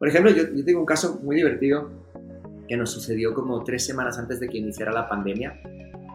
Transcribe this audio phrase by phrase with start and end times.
[0.00, 1.90] Por ejemplo, yo, yo tengo un caso muy divertido
[2.66, 5.60] que nos sucedió como tres semanas antes de que iniciara la pandemia,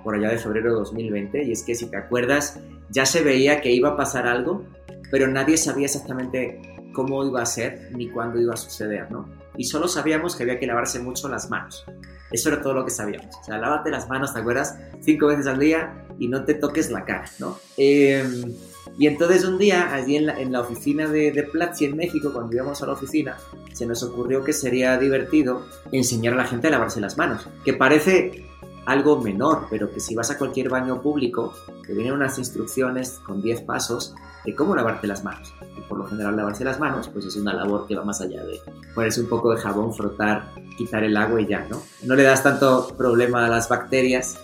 [0.04, 2.60] por allá de febrero de 2020, y es que si te acuerdas,
[2.90, 4.66] ya se veía que iba a pasar algo,
[5.12, 6.60] pero nadie sabía exactamente
[6.94, 9.30] cómo iba a ser ni cuándo iba a suceder, ¿no?
[9.56, 11.86] Y solo sabíamos que había que lavarse mucho las manos.
[12.32, 13.36] Eso era todo lo que sabíamos.
[13.40, 14.80] O sea, lávate las manos, ¿te acuerdas?
[15.02, 17.60] Cinco veces al día y no te toques la cara, ¿no?
[17.78, 18.52] Em,
[18.98, 21.50] y entonces un día, allí en la, oficina de, de,
[21.82, 23.38] en México, cuando íbamos a la oficina,
[23.74, 27.48] se nos ocurrió que sería divertido enseñar a la gente a lavarse las manos.
[27.66, 28.46] Que parece
[28.86, 31.54] algo menor, pero que si vas a cualquier baño público,
[31.86, 34.16] te vienen unas instrucciones con 10 pasos
[34.46, 35.54] de cómo lavarte las manos.
[35.78, 38.44] Y por lo general lavarse las manos, pues es una labor que va más allá
[38.44, 38.62] de
[38.94, 41.82] ponerse un poco de jabón, frotar, quitar el agua y ya, ¿no?
[42.04, 44.38] No le das tanto problema a las bacterias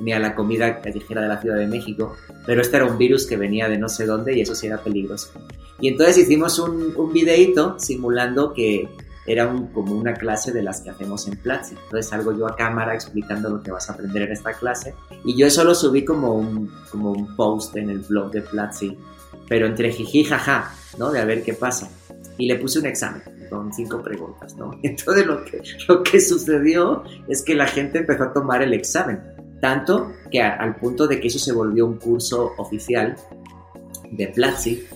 [0.00, 2.14] ni a la comida callejera de la Ciudad de México,
[2.46, 4.78] pero este era un virus que venía de no sé dónde y eso sí era
[4.78, 5.30] peligroso.
[5.80, 8.88] Y entonces hicimos un, un videíto simulando que
[9.28, 11.74] era un, como una clase de las que hacemos en Platzi.
[11.74, 15.36] Entonces salgo yo a cámara explicando lo que vas a aprender en esta clase y
[15.36, 18.96] yo eso lo subí como un, como un post en el blog de Platzi,
[19.48, 21.10] pero entre jiji jaja, ¿no?
[21.10, 21.90] De a ver qué pasa.
[22.38, 24.70] Y le puse un examen con cinco preguntas, ¿no?
[24.82, 29.20] Entonces lo que, lo que sucedió es que la gente empezó a tomar el examen,
[29.60, 33.16] tanto que a, al punto de que eso se volvió un curso oficial
[34.10, 34.86] de Platzi,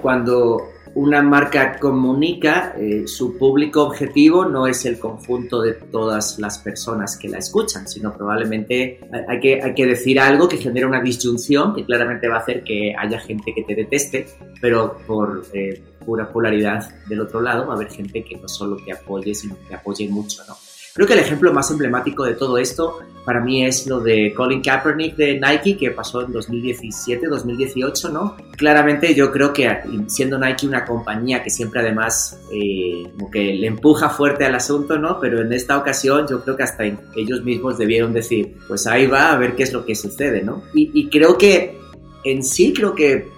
[0.00, 6.58] cuando una marca comunica, eh, su público objetivo no es el conjunto de todas las
[6.58, 11.00] personas que la escuchan, sino probablemente hay que, hay que decir algo que genere una
[11.00, 14.26] disyunción, que claramente va a hacer que haya gente que te deteste,
[14.60, 18.76] pero por eh, pura polaridad del otro lado va a haber gente que no solo
[18.84, 20.56] te apoye, sino que te apoye mucho, ¿no?
[20.94, 24.60] Creo que el ejemplo más emblemático de todo esto para mí es lo de Colin
[24.60, 28.36] Kaepernick de Nike que pasó en 2017, 2018, ¿no?
[28.56, 29.70] Claramente yo creo que
[30.08, 34.98] siendo Nike una compañía que siempre además eh, como que le empuja fuerte al asunto,
[34.98, 35.20] ¿no?
[35.20, 39.32] Pero en esta ocasión yo creo que hasta ellos mismos debieron decir, pues ahí va
[39.32, 40.64] a ver qué es lo que sucede, ¿no?
[40.74, 41.78] Y, y creo que
[42.24, 43.28] en sí creo que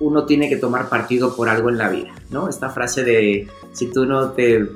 [0.00, 2.48] uno tiene que tomar partido por algo en la vida, ¿no?
[2.48, 4.66] Esta frase de si tú no te eh,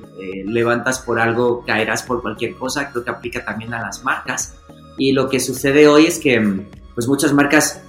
[0.44, 4.56] levantas por algo, caerás por cualquier cosa, creo que aplica también a las marcas.
[4.98, 7.80] Y lo que sucede hoy es que pues muchas marcas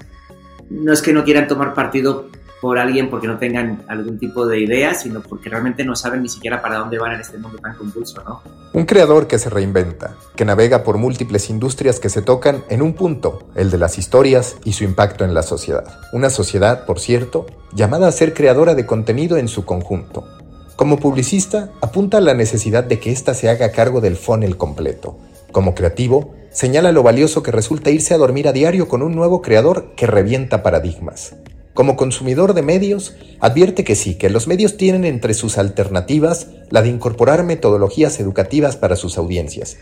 [0.70, 2.30] no es que no quieran tomar partido
[2.62, 6.30] por alguien porque no tengan algún tipo de idea, sino porque realmente no saben ni
[6.30, 8.42] siquiera para dónde van en este mundo tan convulso, ¿no?
[8.72, 12.94] Un creador que se reinventa, que navega por múltiples industrias que se tocan en un
[12.94, 15.84] punto, el de las historias y su impacto en la sociedad.
[16.14, 20.24] Una sociedad, por cierto, llamada a ser creadora de contenido en su conjunto.
[20.82, 25.16] Como publicista, apunta a la necesidad de que ésta se haga cargo del funnel completo.
[25.52, 29.44] Como creativo, señala lo valioso que resulta irse a dormir a diario con un nuevo
[29.44, 31.36] creador que revienta paradigmas.
[31.76, 36.82] Como consumidor de medios, advierte que sí, que los medios tienen entre sus alternativas la
[36.82, 39.78] de incorporar metodologías educativas para sus audiencias.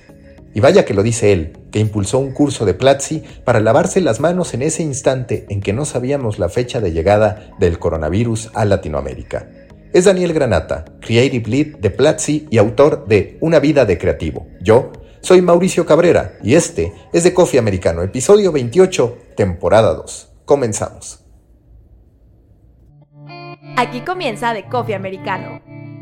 [0.54, 4.20] Y vaya que lo dice él, que impulsó un curso de Platzi para lavarse las
[4.20, 8.66] manos en ese instante en que no sabíamos la fecha de llegada del coronavirus a
[8.66, 9.48] Latinoamérica.
[9.92, 14.46] Es Daniel Granata, Creative Lead de Platzi y autor de Una vida de creativo.
[14.62, 20.32] Yo soy Mauricio Cabrera y este es de Coffee Americano, episodio 28, temporada 2.
[20.46, 21.26] Comenzamos.
[23.78, 25.60] Aquí comienza The Coffee Americano.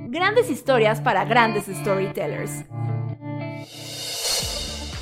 [0.10, 2.66] Grandes historias para grandes storytellers.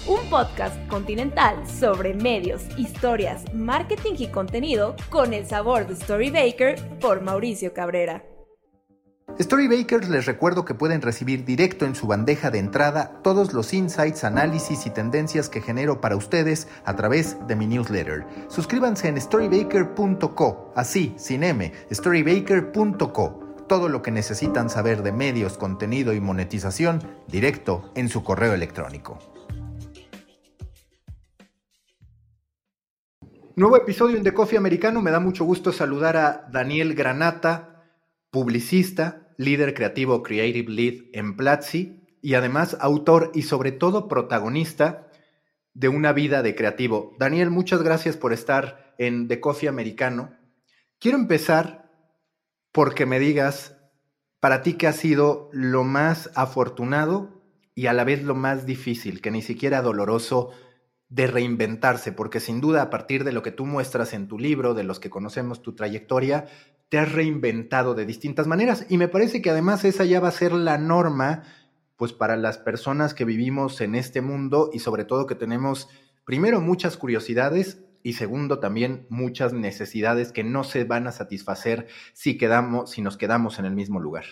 [0.05, 7.21] Un podcast continental sobre medios, historias, marketing y contenido con el sabor de Storybaker por
[7.21, 8.23] Mauricio Cabrera.
[9.37, 14.23] Storybakers les recuerdo que pueden recibir directo en su bandeja de entrada todos los insights,
[14.23, 18.25] análisis y tendencias que genero para ustedes a través de mi newsletter.
[18.47, 23.65] Suscríbanse en storybaker.co, así, sin M, storybaker.co.
[23.67, 29.19] Todo lo que necesitan saber de medios, contenido y monetización directo en su correo electrónico.
[33.57, 35.01] Nuevo episodio en The Coffee Americano.
[35.01, 37.83] Me da mucho gusto saludar a Daniel Granata,
[38.31, 45.07] publicista, líder creativo Creative Lead en Platzi y además autor y sobre todo protagonista
[45.73, 47.15] de una vida de creativo.
[47.19, 50.35] Daniel, muchas gracias por estar en The Coffee Americano.
[50.99, 51.91] Quiero empezar
[52.71, 53.75] porque me digas
[54.39, 57.41] para ti qué ha sido lo más afortunado
[57.75, 60.51] y a la vez lo más difícil, que ni siquiera doloroso
[61.09, 64.73] de reinventarse, porque sin duda a partir de lo que tú muestras en tu libro,
[64.73, 66.45] de los que conocemos tu trayectoria,
[66.89, 70.31] te has reinventado de distintas maneras y me parece que además esa ya va a
[70.31, 71.43] ser la norma
[71.95, 75.89] pues para las personas que vivimos en este mundo y sobre todo que tenemos
[76.25, 82.37] primero muchas curiosidades y segundo también muchas necesidades que no se van a satisfacer si
[82.37, 84.25] quedamos si nos quedamos en el mismo lugar.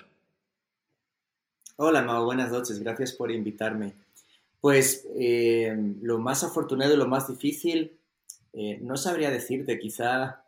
[1.75, 2.79] Hola, Mau, buenas noches.
[2.79, 3.95] Gracias por invitarme.
[4.63, 7.99] Pues eh, lo más afortunado y lo más difícil,
[8.53, 10.45] eh, no sabría decirte, quizá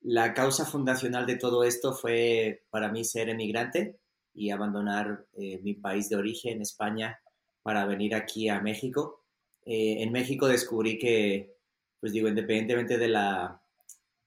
[0.00, 3.98] la causa fundacional de todo esto fue para mí ser emigrante
[4.32, 7.20] y abandonar eh, mi país de origen, España,
[7.62, 9.26] para venir aquí a México.
[9.66, 11.54] en México descubrí que,
[12.00, 13.60] pues digo, independientemente de la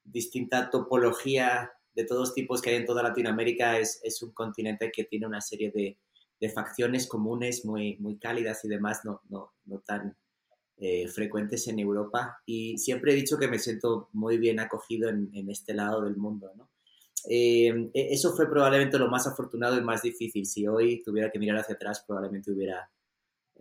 [0.04, 5.06] distinta topología de todos tipos que hay en toda Latinoamérica, es, es un continente que
[5.06, 5.98] tiene una serie de,
[6.40, 10.16] de, facciones comunes muy, muy cálidas y demás, no, no, no tan
[10.78, 12.42] eh, frecuentes en Europa.
[12.46, 16.18] Y siempre he dicho que me siento muy bien acogido en, en este lado del
[16.18, 16.52] mundo.
[16.56, 16.70] ¿no?
[17.30, 20.46] Eh, e, eso fue probablemente lo más afortunado y más difícil.
[20.46, 22.90] Si hoy tuviera que mirar hacia atrás, probablemente hubiera...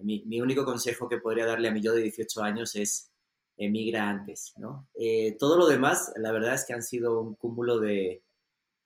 [0.03, 3.11] Mi, mi único consejo que podría darle a mi yo de 18 años es
[3.57, 4.87] emigra antes, ¿no?
[4.95, 8.23] Eh, todo lo demás, la verdad es que han sido un cúmulo de,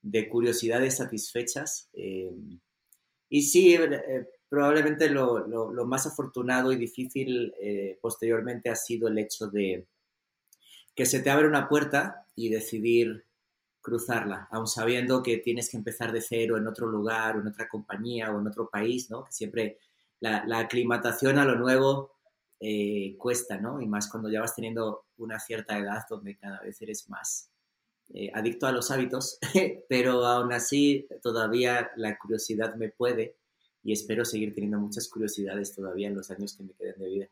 [0.02, 1.90] de curiosidades satisfechas.
[3.30, 9.08] Eh, y sí, eh, probablemente lo, lo, más afortunado y difícil eh, posteriormente ha sido
[9.08, 9.86] el hecho de
[10.94, 13.24] que se te abre una puerta y decidir
[13.80, 18.30] cruzarla, aun sabiendo que tienes que empezar de cero en otro lugar en otra compañía
[18.30, 19.24] o en otro país, ¿no?
[19.24, 19.78] Que siempre
[20.20, 22.18] la, la aclimatación a lo nuevo
[23.16, 23.80] cuesta, ¿no?
[23.80, 27.50] Y más cuando ya vas teniendo una cierta edad donde cada vez eres más,
[28.12, 29.38] eh, adicto a los hábitos,
[29.88, 33.36] pero aún así todavía la curiosidad me puede
[33.82, 37.28] y espero seguir teniendo muchas curiosidades todavía en los años que me queden de vida.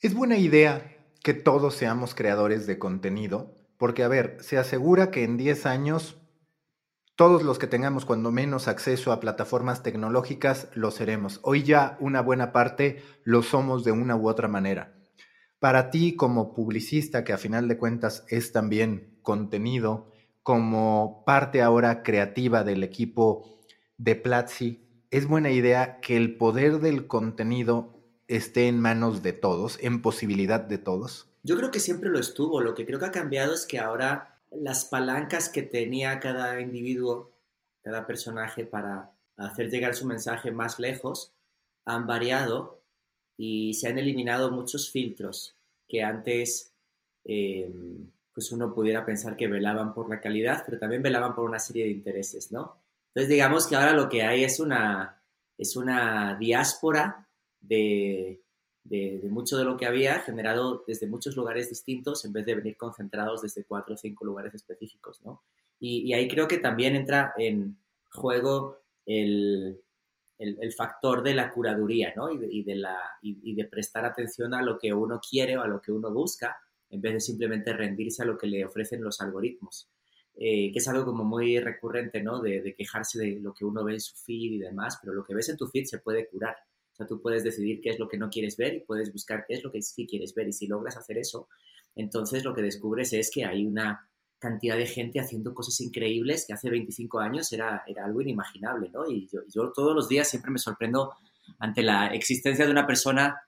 [0.00, 5.24] Es buena idea que todos seamos creadores de contenido, porque a ver, se asegura que
[5.24, 6.16] en 10 años
[7.16, 11.40] todos los que tengamos cuando menos acceso a plataformas tecnológicas lo seremos.
[11.42, 14.95] Hoy ya una buena parte lo somos de una u otra manera.
[15.58, 20.12] Para ti como publicista, que a final de cuentas es también contenido,
[20.42, 23.58] como parte ahora creativa del equipo
[23.98, 27.96] de Platzi, ¿es buena idea que el poder del contenido
[28.28, 31.28] esté en manos de todos, en posibilidad de todos?
[31.42, 32.60] Yo creo que siempre lo estuvo.
[32.60, 37.32] Lo que creo que ha cambiado es que ahora las palancas que tenía cada individuo,
[37.82, 41.34] cada personaje para hacer llegar su mensaje más lejos,
[41.84, 42.75] han variado
[43.36, 45.56] y se han eliminado muchos filtros
[45.88, 46.72] que antes
[47.24, 47.70] eh,
[48.32, 51.84] pues uno pudiera pensar que velaban por la calidad, pero también velaban por una serie
[51.84, 52.76] de intereses, ¿no?
[53.08, 55.22] Entonces digamos que ahora lo que hay es una,
[55.56, 57.26] es una diáspora
[57.60, 58.42] de,
[58.84, 62.76] de, mucho de lo que había generado desde muchos lugares distintos en vez de venir
[62.76, 65.42] concentrados desde cuatro o cinco lugares específicos, ¿no?
[65.78, 67.76] y ahí creo que también entra en
[68.10, 69.78] juego el,
[70.38, 72.30] el, factor de la curaduría, ¿no?
[72.30, 72.82] Y de,
[73.22, 76.56] de prestar atención a lo que uno quiere o a lo que uno busca,
[76.90, 79.90] en vez de simplemente rendirse a lo que le ofrecen los algoritmos.
[80.38, 82.42] Eh, que es algo como muy recurrente, ¿no?
[82.42, 85.34] De, quejarse de lo que uno ve en su feed y demás, pero lo que
[85.34, 86.56] ves en tu feed se puede curar.
[86.92, 89.44] O sea, tú puedes decidir qué es lo que no quieres ver y puedes buscar
[89.48, 90.48] qué es lo que sí quieres ver.
[90.48, 91.48] Y si logras hacer eso,
[91.94, 94.10] entonces lo que descubres es que hay una
[94.46, 99.10] cantidad de gente haciendo cosas increíbles que hace 25 años era, era algo inimaginable, ¿no?
[99.10, 101.14] Y yo, todos los días siempre me sorprendo
[101.58, 103.40] ante la existencia de una persona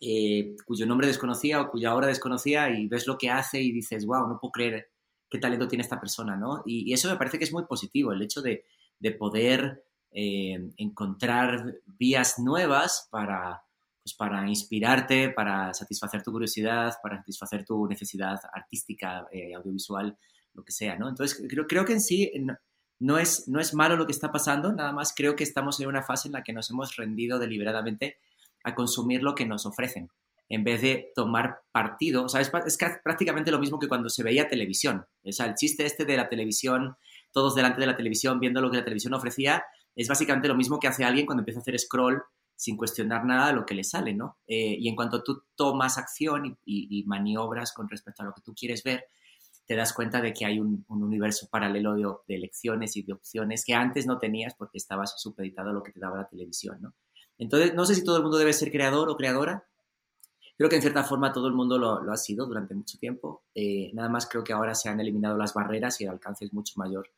[0.00, 4.06] eh, cuyo nombre desconocía o cuya obra desconocía y ves lo que hace y dices,
[4.06, 4.88] wow, no puedo creer
[5.28, 6.62] qué talento tiene esta persona, ¿no?
[6.64, 8.64] Y, eso me parece que es muy positivo, el hecho de,
[9.18, 13.62] poder eh, encontrar vías nuevas para,
[14.02, 20.18] pues para inspirarte, para satisfacer tu curiosidad, para satisfacer tu necesidad artística, eh, audiovisual,
[20.54, 21.08] lo que sea, ¿no?
[21.08, 22.30] Entonces, creo, creo que en sí
[22.98, 25.88] no, es, no es malo lo que está pasando, nada más creo que estamos en
[25.88, 28.18] una fase en la que nos hemos rendido deliberadamente
[28.64, 30.10] a consumir lo que nos ofrecen,
[30.48, 32.24] en vez de tomar partido.
[32.24, 35.06] O sea, es, es prácticamente lo mismo que cuando se veía televisión.
[35.22, 36.96] O el chiste este de la televisión,
[37.30, 40.80] todos delante de la televisión viendo lo que la televisión ofrecía, es básicamente lo mismo
[40.80, 42.22] que hace alguien cuando empieza a hacer scroll
[42.56, 44.38] sin cuestionar nada de lo que le sale, ¿no?
[44.46, 48.54] Eh, y en cuanto tú tomas acción y, maniobras con respecto a lo que tú
[48.54, 49.04] quieres ver,
[49.66, 53.74] te das cuenta de que hay un, universo paralelo de, elecciones y de opciones que
[53.74, 56.94] antes no tenías porque estabas supeditado a lo que te daba la televisión, ¿no?
[57.38, 59.66] Entonces, no sé si todo el mundo debe ser creador o creadora.
[60.56, 63.42] Creo que en cierta forma todo el mundo lo, ha sido durante mucho tiempo.
[63.54, 66.52] Eh, nada más creo que ahora se han eliminado las barreras y el alcance es
[66.52, 67.10] mucho mayor.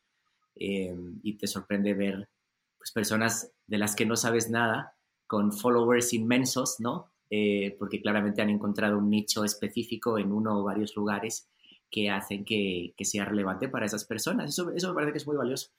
[0.55, 2.29] Eh, y te sorprende ver
[2.77, 4.94] pues, personas de las que no sabes nada
[5.27, 7.11] con followers inmensos, ¿no?
[7.29, 11.49] Eh, porque claramente han encontrado un nicho específico en uno o varios lugares
[11.89, 14.49] que hacen que, sea relevante para esas personas.
[14.49, 15.71] Eso, eso, me parece que es muy valioso.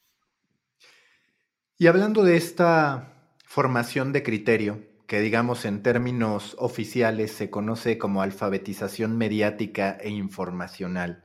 [1.79, 8.23] Y hablando de esta formación de criterio, que digamos en términos oficiales se conoce como
[8.23, 11.25] alfabetización mediática e informacional,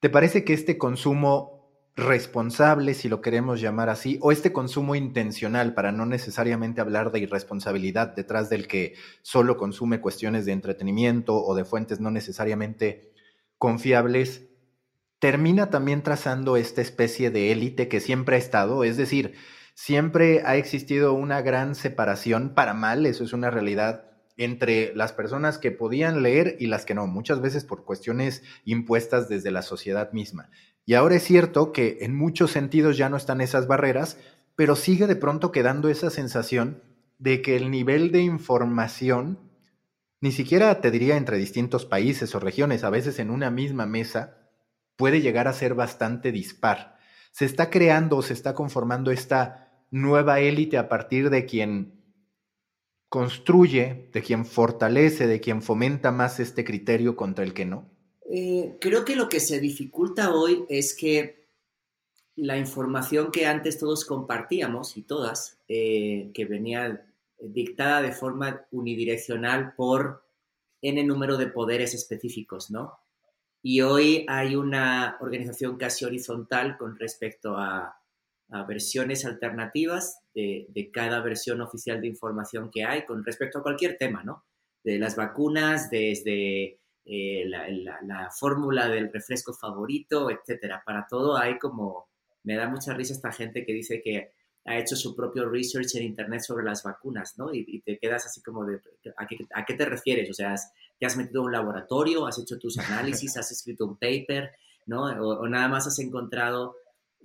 [0.00, 1.55] ¿te parece que este consumo
[1.96, 7.20] responsable, si lo queremos llamar así, o este consumo intencional, para no necesariamente hablar de
[7.20, 13.12] irresponsabilidad detrás del que solo consume cuestiones de entretenimiento o de fuentes no necesariamente
[13.56, 14.46] confiables,
[15.18, 19.34] termina también trazando esta especie de élite que siempre ha estado, es decir,
[19.74, 25.56] siempre ha existido una gran separación para mal, eso es una realidad entre las personas
[25.56, 30.12] que podían leer y las que no, muchas veces por cuestiones impuestas desde la sociedad
[30.12, 30.50] misma.
[30.86, 34.18] Y ahora es cierto que en muchos sentidos ya no están esas barreras,
[34.54, 36.80] pero sigue de pronto quedando esa sensación
[37.18, 39.40] de que el nivel de información,
[40.20, 44.38] ni siquiera te diría entre distintos países o regiones, a veces en una misma mesa,
[44.96, 46.96] puede llegar a ser bastante dispar.
[47.32, 52.00] Se está creando, se está conformando esta nueva élite a partir de quien
[53.08, 57.95] construye, de quien fortalece, de quien fomenta más este criterio contra el que no?
[58.30, 61.46] Eh, creo que lo que se dificulta hoy es que
[62.34, 67.06] la información que antes todos compartíamos y todas, eh, que venía
[67.40, 70.24] dictada de forma unidireccional por
[70.82, 72.98] n número de poderes específicos, ¿no?
[73.62, 77.96] Y hoy hay una organización casi horizontal con respecto a
[78.50, 83.96] a versiones alternativas de, cada versión oficial de información que hay con respecto a cualquier
[83.96, 84.44] tema, ¿no?
[84.84, 90.82] De las vacunas, desde eh, la, fórmula del refresco favorito, etcétera.
[90.84, 92.08] Para todo hay como,
[92.42, 94.32] me da mucha risa esta gente que dice que
[94.64, 97.54] ha hecho su propio research en internet sobre las vacunas, ¿no?
[97.54, 98.80] Y, te quedas así como de,
[99.16, 100.28] ¿a qué, te refieres?
[100.28, 100.54] O sea,
[100.98, 104.50] ¿te has metido a un laboratorio, has hecho tus análisis, has escrito un paper,
[104.86, 105.04] ¿no?
[105.04, 106.76] o nada más has encontrado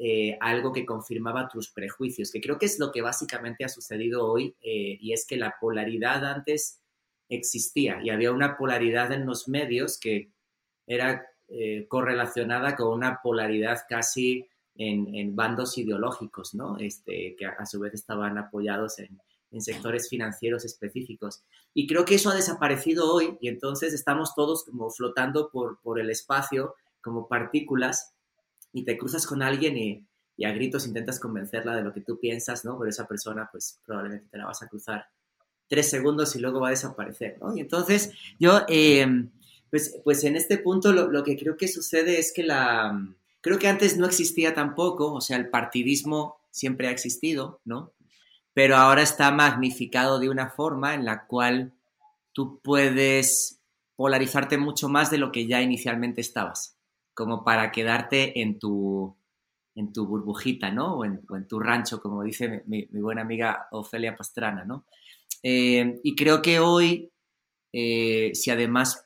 [0.03, 4.25] eh, algo que confirmaba tus prejuicios, que creo que es lo que básicamente ha sucedido
[4.25, 6.80] hoy, eh, y es que la polaridad antes
[7.31, 10.31] existía y había una polaridad en los medios que
[10.85, 16.77] era eh, correlacionada con una polaridad casi en, bandos ideológicos, ¿no?
[16.77, 19.19] Este, que a, su vez estaban apoyados en,
[19.59, 21.43] sectores financieros específicos.
[21.73, 25.99] Y creo que eso ha desaparecido hoy y entonces estamos todos como flotando por, por
[25.99, 28.13] el espacio como partículas
[28.71, 30.07] y te cruzas con alguien y,
[30.45, 32.79] a gritos intentas convencerla de lo que tú piensas, ¿no?
[32.79, 35.05] Pero esa persona, pues probablemente te la vas a cruzar
[35.71, 37.55] tres segundos y luego va a desaparecer, ¿no?
[37.55, 39.07] Y entonces yo, eh,
[39.69, 43.07] pues, pues en este punto lo, que creo que sucede es que la,
[43.39, 47.93] creo que antes no existía tampoco, o sea, el partidismo siempre ha existido, ¿no?
[48.53, 51.71] Pero ahora está magnificado de una forma en la cual
[52.33, 53.61] tú puedes
[53.95, 56.75] polarizarte mucho más de lo que ya inicialmente estabas
[57.13, 59.15] como para quedarte en tu,
[59.75, 60.97] en tu burbujita, ¿no?
[60.97, 64.85] O en, tu rancho, como dice mi, buena amiga Ofelia Pastrana, ¿no?
[65.43, 67.11] Eh, y creo que hoy,
[67.73, 69.05] eh, si además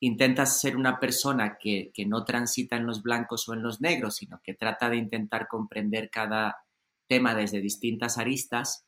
[0.00, 4.16] intentas ser una persona que, que, no transita en los blancos o en los negros,
[4.16, 6.58] sino que trata de intentar comprender cada
[7.06, 8.84] tema desde distintas aristas,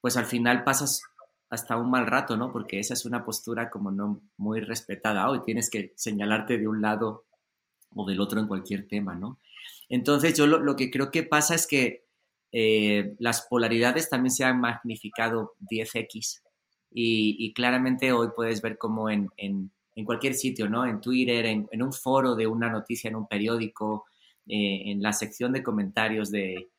[0.00, 1.02] pues al final pasas
[1.50, 2.52] hasta un mal rato, ¿no?
[2.52, 5.40] Porque esa es una postura como no muy respetada hoy.
[5.44, 7.26] Tienes que señalarte de un lado
[7.94, 9.40] o del otro en cualquier tema, ¿no?
[9.88, 12.06] Entonces yo lo, que creo que pasa es que
[12.52, 16.42] eh, las polaridades también se han magnificado 10x
[16.92, 19.28] y, claramente hoy puedes ver como en,
[20.04, 20.86] cualquier sitio, ¿no?
[20.86, 24.06] En Twitter, en, un foro de una noticia en un periódico,
[24.46, 26.70] eh, en la sección de comentarios de,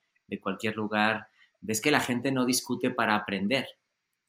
[0.41, 1.27] cualquier lugar,
[1.59, 3.67] ves que la gente no discute para aprender,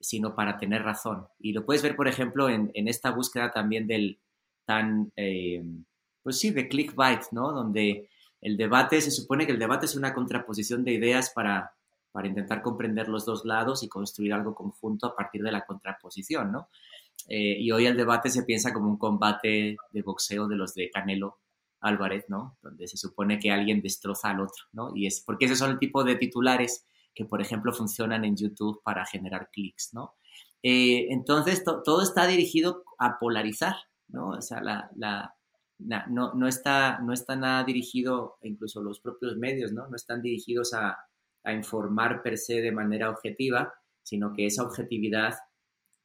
[0.00, 1.26] sino para tener razón.
[1.38, 4.20] Y lo puedes ver, por ejemplo, en, esta búsqueda también del
[4.64, 5.12] tan...
[5.16, 5.62] Eh,
[6.22, 7.52] pues sí, de clickbait, ¿no?
[7.52, 8.08] Donde
[8.42, 11.74] el debate, se supone que el debate es una contraposición de ideas para,
[12.10, 16.52] para intentar comprender los dos lados y construir algo conjunto a partir de la contraposición,
[16.52, 16.68] ¿no?
[17.28, 20.90] Eh, y hoy el debate se piensa como un combate de boxeo de los de
[20.90, 21.38] Canelo
[21.80, 22.58] Álvarez, ¿no?
[22.62, 24.90] Donde se supone que alguien destroza al otro, ¿no?
[24.94, 26.84] Y es porque esos son el tipo de titulares
[27.14, 30.14] que, por ejemplo, funcionan en YouTube para generar clics, ¿no?
[30.62, 33.76] Eh, entonces, todo está dirigido a polarizar,
[34.08, 34.30] ¿no?
[34.30, 35.34] O sea, la,
[35.86, 39.86] no, no, está, no está nada dirigido, incluso los propios medios, ¿no?
[39.88, 40.98] No están dirigidos a,
[41.44, 45.34] informar per se de manera objetiva, sino que esa objetividad,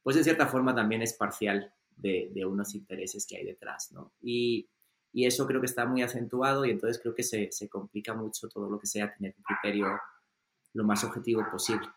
[0.02, 4.12] pues en cierta forma también es parcial de, unos intereses que hay detrás, ¿no?
[4.20, 4.68] Y,
[5.14, 8.70] eso creo que está muy acentuado y entonces creo que se, se complica mucho todo
[8.70, 9.88] lo que sea tener un criterio
[10.74, 11.88] lo más objetivo posible.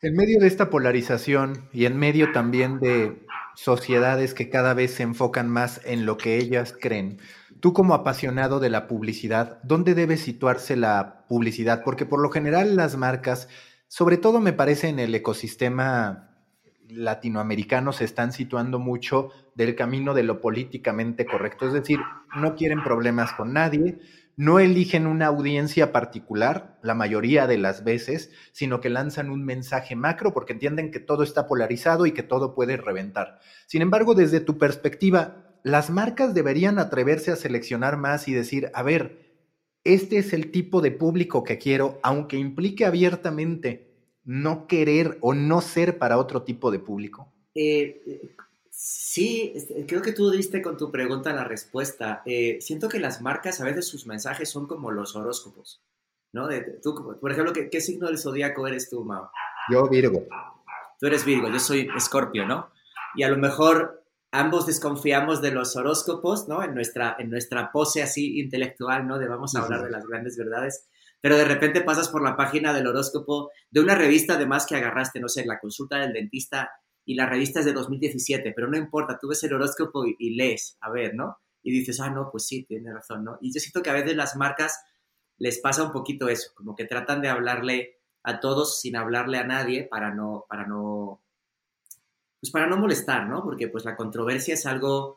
[0.00, 3.26] En medio de esta polarización y en medio también de
[3.58, 7.18] sociedades que cada vez se enfocan más en lo que ellas creen,
[7.58, 11.82] tú como apasionado de la publicidad, ¿dónde debe situarse la publicidad?
[11.84, 13.48] Porque por lo general las marcas,
[13.88, 16.36] sobre todo me parece en el ecosistema
[16.88, 21.98] latinoamericanos se están situando mucho del camino de lo políticamente correcto, es decir,
[22.36, 23.98] no quieren problemas con nadie,
[24.38, 29.96] no eligen una audiencia particular la mayoría de las veces, sino que lanzan un mensaje
[29.96, 33.40] macro porque entienden que todo está polarizado y que todo puede reventar.
[33.66, 38.84] Sin embargo, desde tu perspectiva, las marcas deberían atreverse a seleccionar más y decir, a
[38.84, 39.18] ver,
[39.82, 43.88] este es el tipo de público que quiero, aunque implique abiertamente
[44.22, 47.32] no querer o no ser para otro tipo de público?
[47.56, 48.20] Eh,
[48.78, 49.52] sí,
[49.88, 52.22] creo que tú diste con tu pregunta la respuesta.
[52.24, 55.82] Eh, siento que las marcas a veces sus mensajes son como los horóscopos,
[56.32, 56.48] ¿no?
[56.80, 59.32] tú, por ejemplo, ¿qué, signo del zodiaco eres tú, Mao?
[59.68, 60.24] Yo, Virgo.
[61.00, 62.70] Tú eres Virgo, yo soy Escorpio, ¿no?
[63.16, 66.62] Y a lo mejor ambos desconfiamos de los horóscopos, ¿no?
[66.62, 69.18] En nuestra, en nuestra pose así intelectual, ¿no?
[69.18, 70.88] De vamos a hablar de las grandes verdades
[71.20, 75.18] pero de repente pasas por la página del horóscopo de una revista además que agarraste,
[75.18, 76.70] no sé, la consulta del dentista
[77.08, 80.76] y la revista es de 2017, pero no importa, tú ves el horóscopo y, lees,
[80.82, 81.38] a ver, ¿no?
[81.62, 83.38] Y dices, ah, no, pues sí, tiene razón, ¿no?
[83.40, 84.78] Y yo siento que a veces las marcas
[85.38, 89.44] les pasa un poquito eso, como que tratan de hablarle a todos sin hablarle a
[89.44, 91.22] nadie para no, para no,
[92.42, 93.42] pues para no molestar, ¿no?
[93.42, 95.16] Porque pues la controversia es algo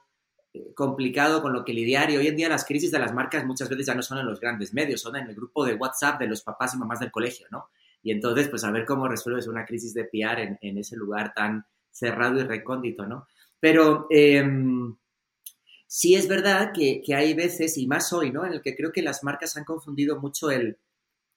[0.75, 3.67] complicado con lo que lidiar y hoy en día las crisis de las marcas muchas
[3.67, 6.27] veces ya no son en los grandes medios, son en el grupo de WhatsApp de
[6.27, 7.69] los papás y mamás del colegio, ¿no?
[8.03, 11.65] Y entonces, pues a ver cómo resuelves una crisis de PR en, ese lugar tan
[11.91, 13.27] cerrado y recóndito, ¿no?
[13.59, 14.95] Pero em,
[15.87, 18.45] sí es verdad que, hay veces, y más hoy, ¿no?
[18.45, 20.79] En el que creo que las marcas han confundido mucho el,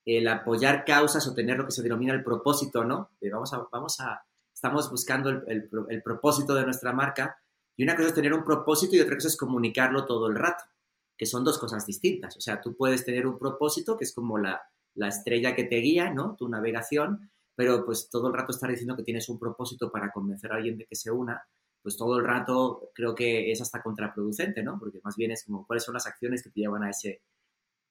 [0.04, 3.10] el apoyar causas o tener lo que se denomina el propósito, ¿no?
[3.20, 7.36] De vamos a, vamos a, estamos buscando el, el propósito de nuestra marca,
[7.76, 10.64] y una cosa es tener un propósito y otra cosa es comunicarlo todo el rato,
[11.16, 12.36] que son dos cosas distintas.
[12.36, 14.62] O sea, tú puedes tener un propósito, que es como la,
[14.96, 16.36] estrella que te guía, ¿no?
[16.36, 20.52] Tu navegación, pero pues todo el rato estar diciendo que tienes un propósito para convencer
[20.52, 21.42] a alguien de que se una,
[21.82, 24.78] pues todo el rato creo que es hasta contraproducente, ¿no?
[24.78, 27.22] Porque más bien es como cuáles son las acciones que te llevan a ese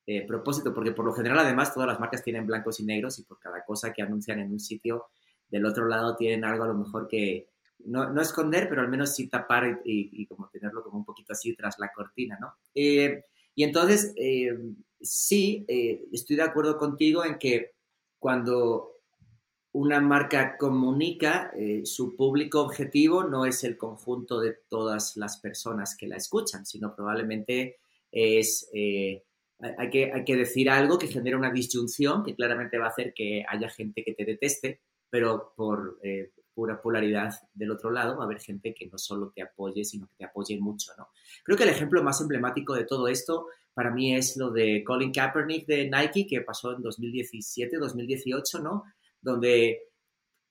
[0.05, 3.23] eh, propósito, porque por lo general además todas las marcas tienen blancos y negros y
[3.23, 5.05] por cada cosa que anuncian en un sitio,
[5.49, 7.47] del otro lado tienen algo a lo mejor que,
[7.85, 11.79] no, esconder, pero al menos sí tapar y, como tenerlo como un poquito así tras
[11.79, 12.55] la cortina, ¿no?
[12.73, 14.57] Eh, y entonces, eh,
[15.01, 17.73] sí, eh, estoy de acuerdo contigo en que
[18.19, 18.92] cuando
[19.73, 21.51] una marca comunica,
[21.83, 26.95] su público objetivo no es el conjunto de todas las personas que la escuchan, sino
[26.95, 27.77] probablemente
[28.11, 28.69] es...
[28.71, 33.13] hay, que, hay que decir algo que genera una disyunción que claramente va a hacer
[33.13, 35.99] que haya gente que te deteste, pero por
[36.53, 40.07] pura polaridad del otro lado, va a haber gente que no solo te apoye, sino
[40.07, 41.09] que te apoye mucho, ¿no?
[41.43, 45.11] Creo que el ejemplo más emblemático de todo esto para mí es lo de Colin
[45.11, 48.83] Kaepernick de Nike, que pasó en 2017, 2018, ¿no?
[49.23, 49.89] Donde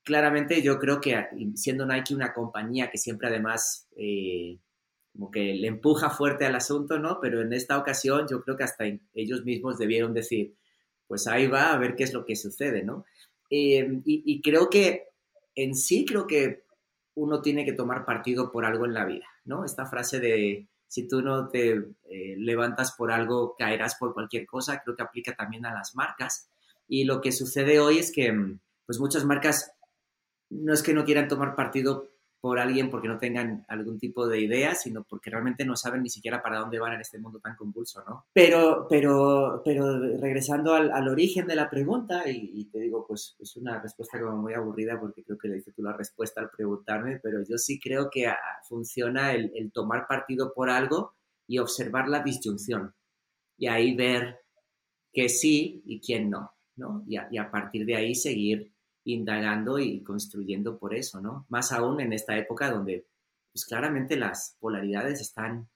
[0.02, 1.16] claramente yo creo que
[1.54, 4.58] siendo Nike una compañía que siempre además eh,
[5.12, 7.20] como que le empuja fuerte al asunto, ¿no?
[7.20, 10.56] Pero en esta ocasión yo creo que hasta ellos mismos debieron decir,
[11.06, 13.04] pues ahí va a ver qué es lo que sucede, ¿no?
[13.50, 15.08] Eh, y creo que
[15.54, 16.64] en sí creo que
[17.14, 19.64] uno tiene que tomar partido por algo en la vida, ¿no?
[19.64, 21.72] Esta frase de si tú no te
[22.10, 26.50] eh, levantas por algo, caerás por cualquier cosa, creo que aplica también a las marcas.
[26.92, 28.30] Y lo que sucede hoy es que,
[28.84, 29.72] pues muchas marcas
[30.50, 34.42] no es que no quieran tomar partido por alguien porque no tengan algún tipo de
[34.42, 37.56] idea, sino porque realmente no saben ni siquiera para dónde van en este mundo tan
[37.56, 38.26] convulso, ¿no?
[38.34, 43.56] Pero, pero, pero regresando al, al origen de la pregunta, y, te digo, pues es
[43.56, 47.20] una respuesta como muy aburrida porque creo que le dices tú la respuesta al preguntarme,
[47.22, 48.36] pero yo sí creo que ah,
[48.68, 51.14] funciona el, el tomar partido por algo
[51.46, 52.94] y observar la disyunción
[53.56, 54.40] y ahí ver
[55.10, 56.52] que sí y quién no,
[57.06, 58.72] y a partir de ahí seguir
[59.04, 61.46] indagando y construyendo por eso, ¿no?
[61.48, 63.06] Más aún en esta época donde,
[63.52, 65.68] pues claramente las polaridades están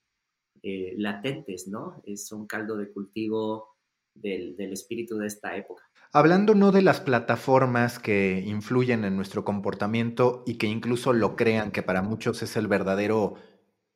[0.62, 2.02] eh, latentes, ¿no?
[2.04, 3.76] Es un caldo de cultivo
[4.14, 5.84] del, del espíritu de esta época.
[6.12, 11.72] Hablando no de las plataformas que influyen en nuestro comportamiento y que incluso lo crean,
[11.72, 13.34] que para muchos es el verdadero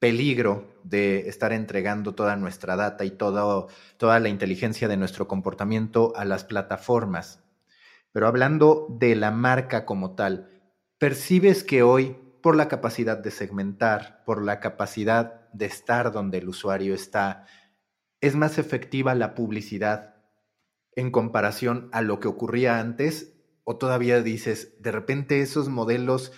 [0.01, 3.69] peligro de estar entregando toda nuestra data y toda
[4.19, 7.45] la inteligencia de nuestro comportamiento a las plataformas.
[8.11, 10.51] Pero hablando de la marca como tal,
[10.99, 16.49] ¿percibes que hoy, por la capacidad de segmentar, por la capacidad de estar donde el
[16.49, 17.47] usuario está,
[18.23, 20.17] es más efectiva la publicidad
[20.97, 23.35] en comparación a lo que ocurría antes?
[23.65, 26.33] ¿O todavía dices, de repente esos modelos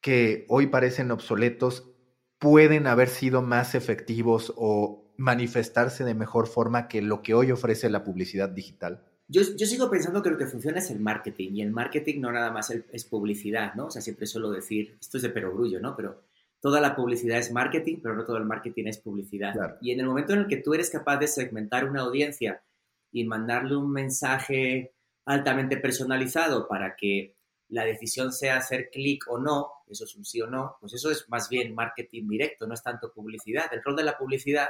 [0.00, 1.92] que hoy parecen obsoletos
[2.38, 7.88] pueden haber sido más efectivos o manifestarse de mejor forma que lo que hoy ofrece
[7.88, 9.02] la publicidad digital?
[9.28, 12.30] Yo, yo, sigo pensando que lo que funciona es el marketing y el marketing no
[12.30, 13.86] nada más es publicidad, ¿no?
[13.86, 15.96] O sea, siempre suelo decir, esto es de perogrullo, ¿no?
[15.96, 16.22] Pero
[16.60, 19.78] toda la publicidad es marketing, pero no todo el marketing es publicidad.
[19.80, 22.62] Y en el momento en el que tú eres capaz de segmentar una audiencia
[23.12, 24.94] y mandarle un mensaje
[25.24, 27.36] altamente personalizado para que
[27.68, 31.10] la decisión sea hacer clic o no, eso es un sí o no, pues eso
[31.10, 33.72] es más bien marketing directo, no es tanto publicidad.
[33.72, 34.68] El rol de la publicidad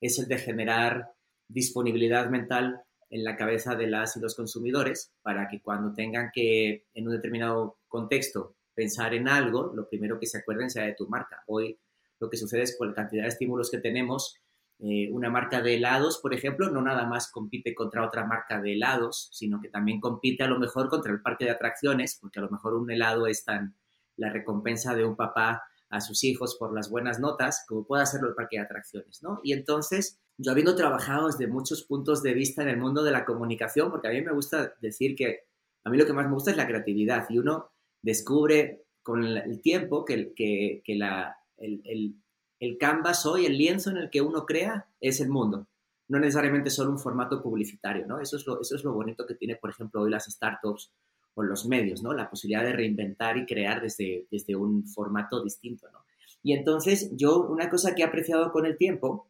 [0.00, 1.12] es el de generar
[1.48, 6.86] disponibilidad mental en la cabeza de las y los consumidores para que cuando tengan que,
[6.94, 11.06] en un determinado contexto, pensar en algo, lo primero que se acuerden sea de tu
[11.08, 11.42] marca.
[11.46, 11.78] Hoy
[12.18, 14.40] lo que sucede es con la cantidad de estímulos que tenemos,
[14.78, 18.72] eh, una marca de helados, por ejemplo, no nada más compite contra otra marca de
[18.72, 22.42] helados, sino que también compite a lo mejor contra el parque de atracciones, porque a
[22.42, 23.76] lo mejor un helado es tan
[24.16, 28.28] la recompensa de un papá a sus hijos por las buenas notas, como puede hacerlo
[28.28, 29.40] el parque de atracciones, ¿no?
[29.42, 33.26] Y entonces, yo habiendo trabajado desde muchos puntos de vista en el mundo de la
[33.26, 35.40] comunicación, porque a mí me gusta decir que
[35.84, 39.60] a mí lo que más me gusta es la creatividad y uno descubre con el
[39.60, 42.16] tiempo que, que, que la, el, el,
[42.60, 45.68] el, canvas hoy, el lienzo en el que uno crea, es el mundo.
[46.08, 48.20] No necesariamente solo un formato publicitario, ¿no?
[48.20, 50.92] Eso es lo, eso es lo bonito que tiene, por ejemplo, hoy las startups
[51.34, 52.12] o los medios, ¿no?
[52.12, 56.00] La posibilidad de reinventar y crear desde, desde un formato distinto, ¿no?
[56.42, 59.28] Y entonces yo, una cosa que he apreciado con el tiempo,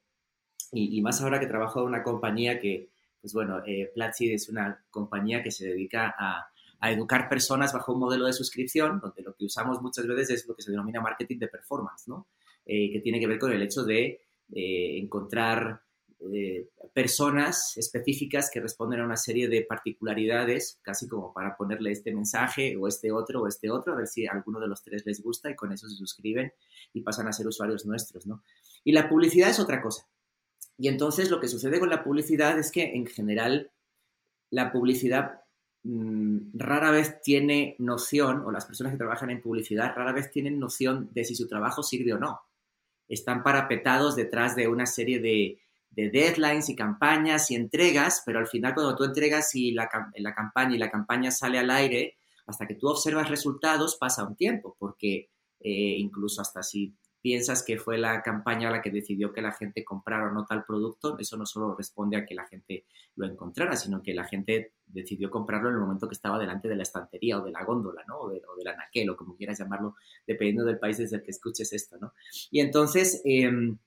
[0.73, 2.88] y, más ahora que trabajo en una compañía que,
[3.21, 7.93] pues bueno, eh, Platzi es una compañía que se dedica a a educar personas bajo
[7.93, 11.01] un modelo de suscripción, donde lo que usamos muchas veces es lo que se denomina
[11.01, 12.27] marketing de performance, ¿no?
[12.67, 14.21] Eh, que tiene que ver con el hecho de
[14.53, 15.81] eh, encontrar
[16.32, 22.14] eh, personas específicas que responden a una serie de particularidades, casi como para ponerle este
[22.14, 25.22] mensaje o este otro o este otro, a ver si alguno de los tres les
[25.22, 26.52] gusta y con eso se suscriben
[26.92, 28.42] y pasan a ser usuarios nuestros, ¿no?
[28.85, 30.06] Y la publicidad es otra cosa.
[30.78, 33.70] Y entonces lo que sucede con la publicidad es que en general
[34.50, 35.42] la publicidad
[35.85, 40.61] Mm, rara vez tiene noción, o las personas que trabajan en publicidad rara vez tienen
[40.61, 42.40] noción de si su trabajo sirve o no.
[43.08, 45.61] Están parapetados detrás de una serie de,
[45.94, 50.74] deadlines y campañas y entregas, pero al final cuando tú entregas y la, la campaña
[50.74, 55.31] y la campaña sale al aire, hasta que tú observas resultados pasa un tiempo, porque
[55.61, 59.85] eh, incluso hasta si piensas que fue la campaña la que decidió que la gente
[59.85, 63.76] comprara o no tal producto, eso no solo responde a que la gente lo encontrara,
[63.76, 67.38] sino que la gente decidió comprarlo en el momento que estaba delante de la estantería
[67.38, 68.18] o de la góndola, ¿no?
[68.18, 69.94] O, de, o del o como quieras llamarlo,
[70.26, 72.12] dependiendo del país desde el que escuches esto, ¿no?
[72.50, 73.78] Y entonces, em,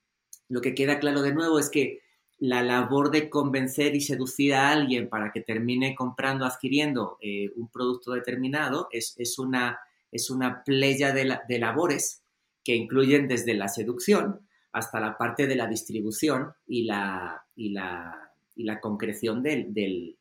[0.48, 2.00] lo que queda claro de nuevo es que
[2.38, 7.68] la labor de convencer y seducir a alguien para que termine comprando, adquiriendo eh, un
[7.68, 9.78] producto determinado, es, es, una,
[10.12, 12.22] es una playa de, labores
[12.62, 18.32] que incluyen desde la seducción hasta la parte de la distribución y la, y la,
[18.54, 20.16] y la concreción de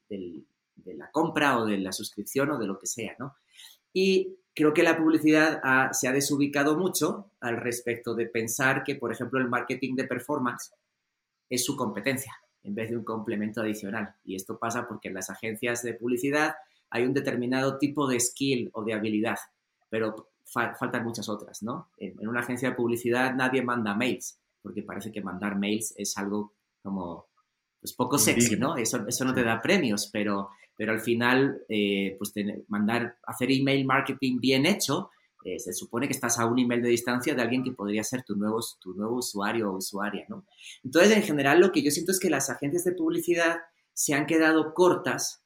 [0.86, 3.36] la compra o de la suscripción o de lo que sea, ¿no?
[3.92, 9.12] Y creo que la publicidad se ha desubicado mucho al respecto de pensar que, por
[9.12, 10.74] ejemplo, el marketing de performance
[11.50, 14.16] es su competencia en vez de un complemento adicional.
[14.24, 16.56] Y esto pasa porque en las agencias de publicidad
[16.90, 19.38] hay un determinado tipo de skill o de habilidad,
[19.90, 21.90] pero faltan muchas otras, ¿no?
[21.98, 26.54] En, una agencia de publicidad nadie manda mails, porque parece que mandar mails es algo
[26.82, 27.28] como,
[27.86, 28.78] pues poco sexy, ¿no?
[28.78, 32.34] Eso, eso no te da premios, pero, pero al final, eh, pues
[32.68, 35.12] mandar, hacer email marketing bien hecho,
[35.44, 38.24] eh, se supone que estás a un email de distancia de alguien que podría ser
[38.24, 40.48] tu nuevo, tu nuevo usuario o usuaria, ¿no?
[40.84, 43.58] Entonces, en general, lo que yo siento es que las agencias de publicidad
[43.94, 45.44] se han quedado cortas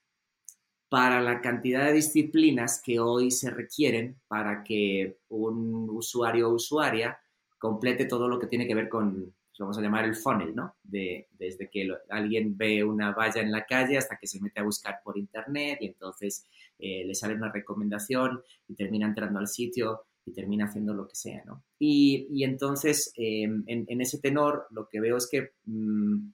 [0.87, 7.19] para la cantidad de disciplinas que hoy se requieren para que un usuario o usuaria
[7.59, 10.75] complete todo lo que tiene que ver con, vamos a llamar el funnel, ¿no?
[10.83, 14.63] De, desde que alguien ve una valla en la calle hasta que se mete a
[14.63, 20.05] buscar por internet y entonces eh, le sale una recomendación y termina entrando al sitio
[20.25, 21.63] y termina haciendo lo que sea, ¿no?
[21.77, 25.51] Y, entonces, em, en, ese tenor, lo que veo es que...
[25.65, 26.31] Mm,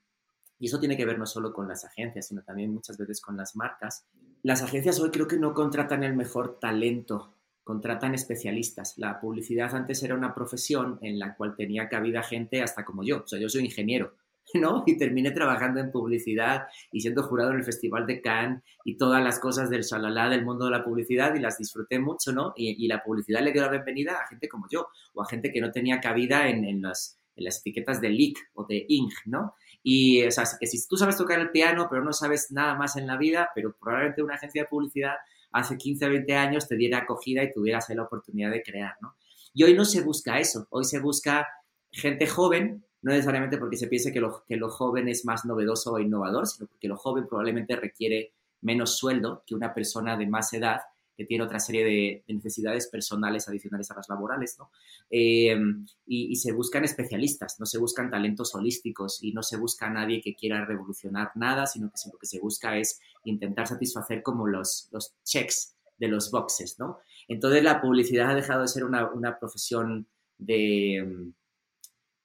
[0.57, 3.35] y eso tiene que ver no solo con las agencias, sino también muchas veces con
[3.35, 4.05] las marcas.
[4.41, 7.34] Las agencias hoy creo que no contratan el mejor talento,
[7.65, 8.93] contratan especialistas.
[8.97, 13.23] La publicidad antes era una profesión en la cual tenía cabida gente hasta como yo.
[13.23, 14.13] O sea, yo soy ingeniero,
[14.53, 14.83] ¿no?
[14.85, 19.21] Y terminé trabajando en publicidad y siendo jurado en el Festival de Cannes y todas
[19.23, 22.53] las cosas del shalala del mundo de la publicidad y las disfruté mucho, ¿no?
[22.55, 25.59] Y, la publicidad le dio la bienvenida a gente como yo o a gente que
[25.59, 29.55] no tenía cabida en, en las, en las etiquetas de leak o de ing, ¿no?
[29.81, 32.95] Y, o sea, que si tú sabes tocar el piano, pero no sabes nada más
[32.95, 35.15] en la vida, pero probablemente una agencia de publicidad
[35.55, 39.15] hace 15 o 20 años te diera acogida y tuvieras la oportunidad de crear, ¿no?
[39.53, 41.47] Y hoy no se busca eso, hoy se busca
[41.89, 46.45] gente joven, no necesariamente porque se piense que lo, joven es más novedoso o innovador,
[46.45, 50.81] sino porque lo joven probablemente requiere menos sueldo que una persona de más edad
[51.15, 54.69] que tiene otra serie de, necesidades personales adicionales a las laborales, ¿no?
[55.09, 55.55] Eh,
[56.05, 60.21] y, se buscan especialistas, no se buscan talentos holísticos y no se busca a nadie
[60.21, 64.89] que quiera revolucionar nada, sino que lo que se busca es intentar satisfacer como los,
[65.23, 66.99] checks de los boxes, ¿no?
[67.27, 71.31] Entonces la publicidad ha dejado de ser una, profesión de,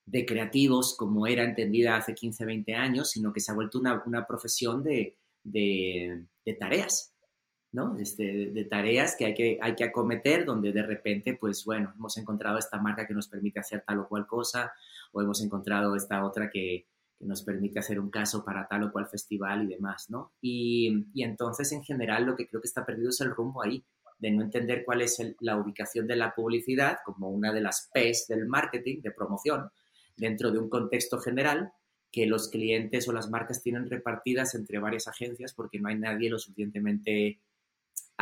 [0.05, 4.27] de, creativos como era entendida hace 15, 20 años, sino que se ha vuelto una,
[4.27, 6.27] profesión de, de,
[6.59, 7.10] tareas,
[7.71, 7.97] ¿no?
[7.97, 12.17] Este, de tareas que hay, que hay que acometer donde de repente, pues bueno, hemos
[12.17, 14.73] encontrado esta marca que nos permite hacer tal o cual cosa
[15.13, 16.85] o hemos encontrado esta otra que,
[17.21, 20.31] nos permite hacer un caso para tal o cual festival y demás, ¿no?
[20.41, 23.83] Y, entonces, en general, lo que creo que está perdido es el rumbo ahí,
[24.19, 28.27] de no entender cuál es la ubicación de la publicidad como una de las P's
[28.27, 29.69] del marketing, de promoción,
[30.15, 31.71] dentro de un contexto general
[32.11, 36.29] que los clientes o las marcas tienen repartidas entre varias agencias porque no hay nadie
[36.29, 37.39] lo suficientemente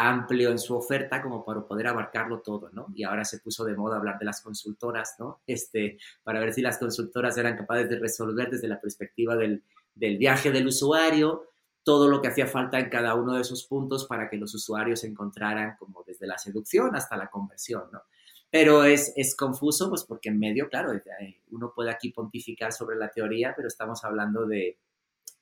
[0.07, 2.87] amplio en su oferta como para poder abarcarlo todo, ¿no?
[2.95, 5.41] Y ahora se puso de moda hablar de las consultoras, ¿no?
[5.45, 9.63] Este, para ver si las consultoras eran capaces de resolver desde la perspectiva del,
[9.95, 11.43] viaje del usuario
[11.83, 15.03] todo lo que hacía falta en cada uno de esos puntos para que los usuarios
[15.03, 18.03] encontraran como desde la seducción hasta la conversión, ¿no?
[18.49, 22.95] Pero es, es confuso, pues porque en medio, claro, eh, uno puede aquí pontificar sobre
[22.95, 24.79] la teoría, pero estamos hablando de,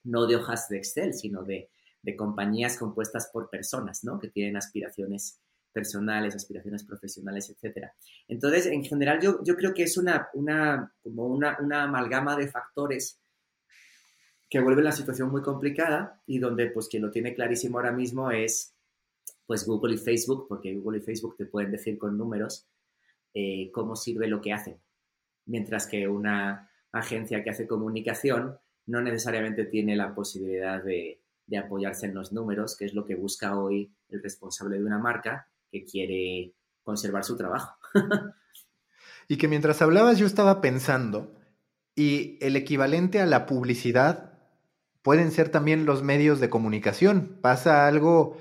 [0.03, 1.69] no de hojas de Excel, sino de
[2.01, 4.19] de compañías compuestas por personas, ¿no?
[4.19, 7.87] Que tienen aspiraciones personales, aspiraciones profesionales, etc.
[8.27, 12.47] Entonces, en general, yo, yo creo que es una, una, como una, una amalgama de
[12.47, 13.19] factores
[14.49, 18.31] que vuelven la situación muy complicada y donde, pues, quien lo tiene clarísimo ahora mismo
[18.31, 18.75] es,
[19.45, 22.67] pues, Google y Facebook, porque Google y Facebook te pueden decir con números
[23.33, 24.81] eh, cómo sirve lo que hacen,
[25.45, 28.57] mientras que una agencia que hace comunicación
[28.87, 33.15] no necesariamente tiene la posibilidad de, de apoyarse en los números, que es lo que
[33.15, 37.75] busca hoy el responsable de una marca que quiere conservar su trabajo.
[39.27, 41.33] y que mientras hablabas yo estaba pensando,
[41.95, 44.33] y el equivalente a la publicidad
[45.01, 47.39] pueden ser también los medios de comunicación.
[47.41, 48.37] Pasa algo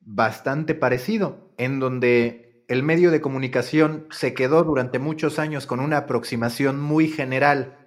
[0.00, 5.98] bastante parecido, en donde el medio de comunicación se quedó durante muchos años con una
[5.98, 7.78] aproximación muy general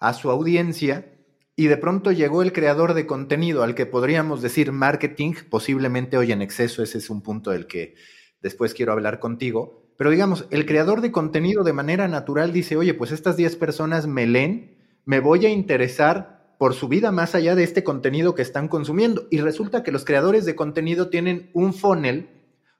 [0.00, 1.17] a su audiencia
[1.58, 6.30] y de pronto llegó el creador de contenido al que podríamos decir marketing, posiblemente hoy
[6.30, 7.96] en exceso, ese es un punto del que
[8.40, 12.94] después quiero hablar contigo, pero digamos, el creador de contenido de manera natural dice, oye,
[12.94, 17.56] pues estas 10 personas me leen, me voy a interesar por su vida más allá
[17.56, 19.26] de este contenido que están consumiendo.
[19.28, 22.30] Y resulta que los creadores de contenido tienen un funnel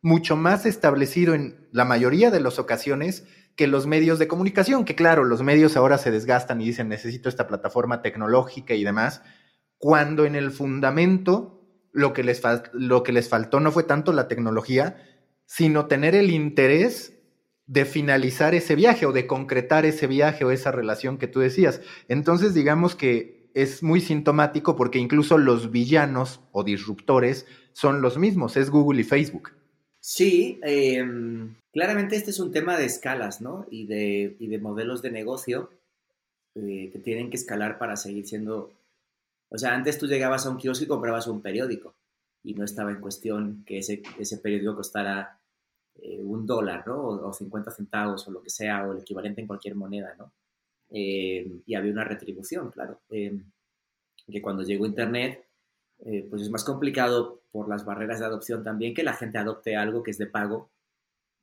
[0.03, 3.27] mucho más establecido en la mayoría de las ocasiones
[3.59, 7.29] que los medios de comunicación, que claro, los medios ahora se desgastan y dicen necesito
[7.29, 9.21] esta plataforma tecnológica y demás,
[9.79, 11.61] cuando en el fundamento
[11.93, 12.41] lo que les,
[12.73, 15.03] lo que les faltó no fue tanto la tecnología,
[15.45, 17.19] sino tener el interés
[17.67, 21.81] de finalizar ese viaje o de concretar ese viaje o esa relación que tú decías.
[22.07, 28.57] Entonces, digamos que es muy sintomático porque incluso los villanos o disruptores son los mismos,
[28.57, 29.51] es Google y Facebook.
[29.99, 33.65] Sí, em, claramente este es un tema de escalas, ¿no?
[33.71, 35.71] Y de, de modelos de negocio
[36.57, 38.73] eh, que tienen que escalar para seguir siendo...
[39.49, 41.95] O sea, antes tú llegabas a un kiosco y comprabas un periódico
[42.43, 45.39] y no estaba en cuestión que ese, ese periódico costara
[45.95, 47.01] eh, un dólar, ¿no?
[47.01, 50.33] O, 50 centavos o lo que sea, o el equivalente en cualquier moneda, ¿no?
[50.91, 53.03] Em, y había una retribución, claro.
[53.09, 55.47] Que cuando llegó Internet,
[56.01, 59.77] eh, pues es más complicado por las barreras de adopción también que la gente adopte
[59.77, 60.73] algo que es de pago,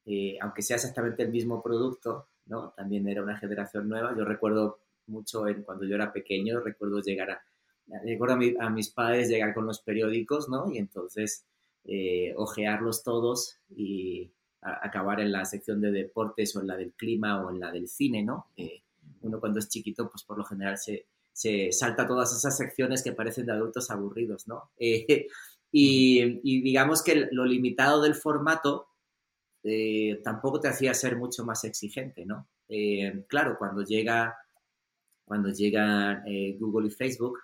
[0.06, 2.74] eh, aunque sea exactamente el mismo producto, ¿no?
[2.76, 4.16] También era una generación nueva.
[4.18, 7.42] Yo recuerdo mucho en, cuando yo era pequeño, recuerdo llegar a,
[8.04, 10.72] recuerdo a, mis padres llegar con los periódicos, ¿no?
[10.72, 11.46] Y entonces
[11.84, 17.46] eh, ojearlos todos y acabar en la sección de deportes o en la del clima
[17.46, 18.48] o en la del cine, ¿no?
[19.22, 23.12] uno cuando es chiquito, pues por lo general se, se salta todas esas secciones que
[23.12, 24.72] parecen de adultos aburridos, ¿no?
[25.78, 28.88] Eh, y, digamos que lo limitado del formato
[29.68, 32.48] eh, tampoco te hacía ser mucho más exigente, ¿no?
[32.70, 34.38] Eh, claro, cuando llega,
[35.26, 36.24] cuando llega
[36.60, 37.40] Google y Facebook,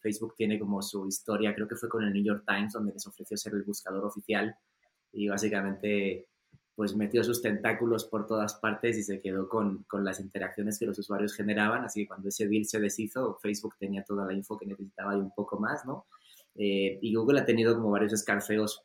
[0.00, 3.06] Facebook tiene como su historia, creo que fue con el New York Times, donde les
[3.08, 4.54] ofreció ser el buscador oficial
[5.12, 6.28] y básicamente
[6.76, 10.86] pues metió sus tentáculos por todas partes y se quedó con, con, las interacciones que
[10.86, 14.56] los usuarios generaban, así que cuando ese deal se deshizo, Facebook tenía toda la info
[14.56, 16.06] que necesitaba y un poco más, ¿no?
[16.54, 18.84] Eh, y Google ha tenido como varios escarceos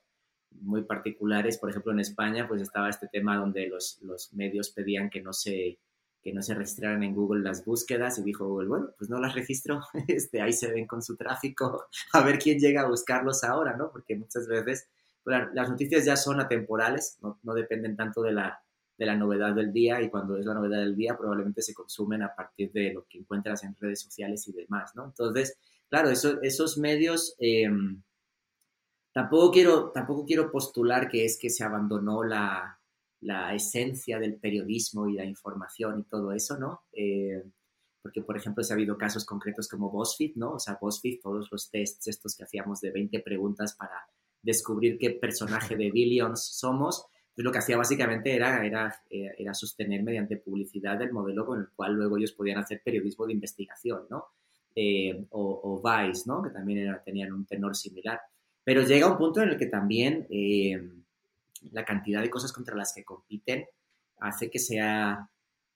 [0.61, 5.09] muy particulares, por ejemplo en España pues estaba este tema donde los, los medios pedían
[5.09, 5.79] que no se
[6.23, 9.35] que no se registraran en Google las búsquedas y dijo Google, bueno, pues no las
[9.35, 13.75] registro, este, ahí se ven con su tráfico, a ver quién llega a buscarlos ahora,
[13.75, 13.91] ¿no?
[13.91, 14.87] Porque muchas veces
[15.25, 18.61] las noticias ya son atemporales, no, no dependen tanto de la,
[18.97, 22.23] de la novedad del día y cuando es la novedad del día probablemente se consumen
[22.23, 25.05] a partir de lo que encuentras en redes sociales y demás, ¿no?
[25.05, 25.57] Entonces,
[25.89, 28.01] claro, eso, esos medios, em,
[29.13, 32.79] tampoco, quiero, tampoco quiero postular que es que se abandonó la,
[33.21, 36.81] la esencia del periodismo y la información y todo eso, ¿no?
[36.91, 37.43] Eh,
[38.01, 40.53] porque, por ejemplo, se ha habido casos concretos como BuzzFeed, ¿no?
[40.53, 44.05] O sea, BuzzFeed, todos los tests estos que hacíamos de 20 preguntas para
[44.41, 49.53] descubrir qué personaje de Billions somos, pues lo que hacía básicamente era, era, eh, era
[49.53, 54.05] sostener mediante publicidad el modelo con el cual luego ellos podían hacer periodismo de investigación,
[54.09, 54.25] ¿no?
[54.75, 56.41] Eh, o, Vice, ¿no?
[56.41, 58.19] Que también tenían un tenor similar.
[58.63, 60.27] Pero llega un punto en el que también
[61.71, 63.65] la cantidad de cosas contra las que compiten
[64.19, 65.29] hace que sea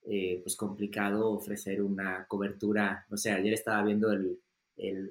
[0.10, 3.06] eh, pues complicado ofrecer una cobertura.
[3.10, 4.10] No sé, ayer estaba viendo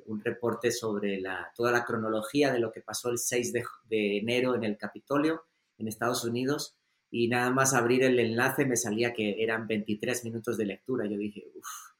[0.06, 4.18] un reporte sobre la, toda la cronología de lo que pasó el 6 de, de,
[4.18, 5.42] enero en el Capitolio
[5.76, 6.76] en Estados Unidos
[7.10, 11.06] y nada más abrir el enlace me salía que eran 23 minutos de lectura.
[11.06, 11.95] Yo dije, uff,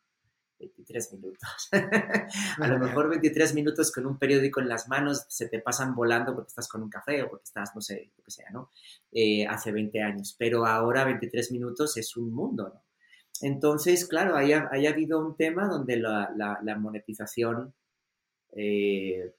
[0.58, 1.68] 23 minutos.
[1.72, 6.34] a lo mejor 23 minutos con un periódico en las manos se te pasan volando
[6.34, 8.70] porque estás con un café o porque estás, no sé, lo que sea, ¿no?
[9.12, 10.34] Eh, hace 20 años.
[10.38, 12.82] Pero ahora 23 minutos es un mundo, ¿no?
[13.42, 17.74] Entonces, claro, haya, haya habido un tema donde la, la, monetización
[18.52, 19.34] eh,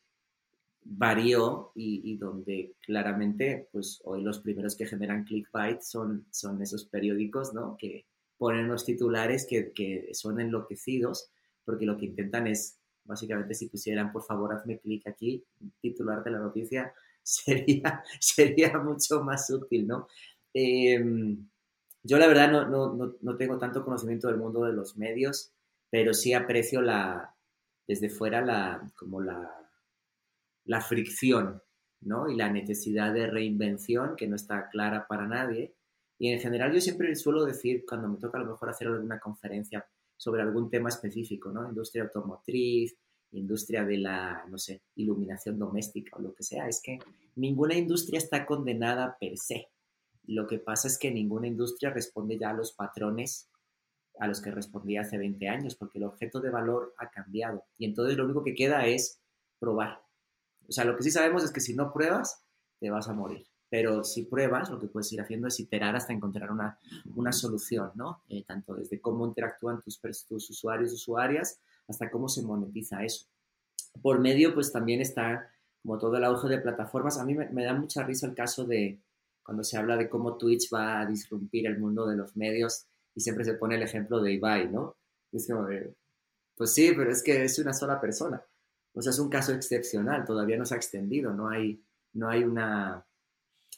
[0.83, 6.85] varió y, y, donde claramente, pues hoy los primeros que generan clickbait son, son esos
[6.85, 7.75] periódicos, ¿no?
[7.75, 8.05] Que,
[8.37, 11.31] ponen los titulares que, que son enloquecidos,
[11.65, 15.43] porque lo que intentan es, básicamente, si pusieran, por favor, hazme clic aquí,
[15.81, 20.07] titular de la noticia, sería, sería mucho más útil, ¿no?
[20.53, 21.49] Em,
[22.03, 25.51] yo la verdad no, no, no, tengo tanto conocimiento del mundo de los medios,
[25.89, 27.35] pero sí aprecio la,
[27.87, 29.51] desde fuera la, como la,
[30.65, 31.61] la fricción,
[32.01, 32.29] ¿no?
[32.29, 35.76] Y la necesidad de reinvención que no está clara para nadie
[36.19, 39.19] y en general yo siempre suelo decir, cuando me toca a lo mejor hacer alguna
[39.19, 41.67] conferencia sobre algún tema específico, ¿no?
[41.67, 42.95] Industria automotriz,
[43.31, 46.99] industria de la, no sé, iluminación doméstica o lo que sea, es que
[47.35, 49.67] ninguna industria está condenada per se.
[50.23, 53.49] Lo que pasa es que ninguna industria responde ya a los patrones
[54.19, 57.63] a los que respondía hace 20 años, porque el objeto de valor ha cambiado.
[57.77, 59.21] Y entonces lo único que queda es
[59.59, 60.01] probar.
[60.67, 62.43] O sea, lo que sí sabemos es que si no pruebas,
[62.79, 63.47] te vas a morir.
[63.69, 66.79] Pero si pruebas, lo que puedes ir haciendo es iterar hasta encontrar una,
[67.15, 68.23] una solución, ¿no?
[68.29, 73.27] Eh, tanto desde cómo interactúan tus, tus usuarios y usuarias hasta cómo se monetiza eso.
[74.01, 75.49] Por medio, pues también está
[75.81, 77.17] como todo el auge de plataformas.
[77.17, 78.99] A mí me, da mucha risa el caso de
[79.43, 83.21] cuando se habla de cómo Twitch va a disrumpir el mundo de los medios y
[83.21, 84.97] siempre se pone el ejemplo de Ibai, ¿no?
[85.31, 85.67] es como
[86.57, 88.43] pues sí, pero es que es una sola persona.
[88.93, 91.81] O sea, es un caso excepcional, todavía no se ha extendido, no hay,
[92.13, 93.06] no hay una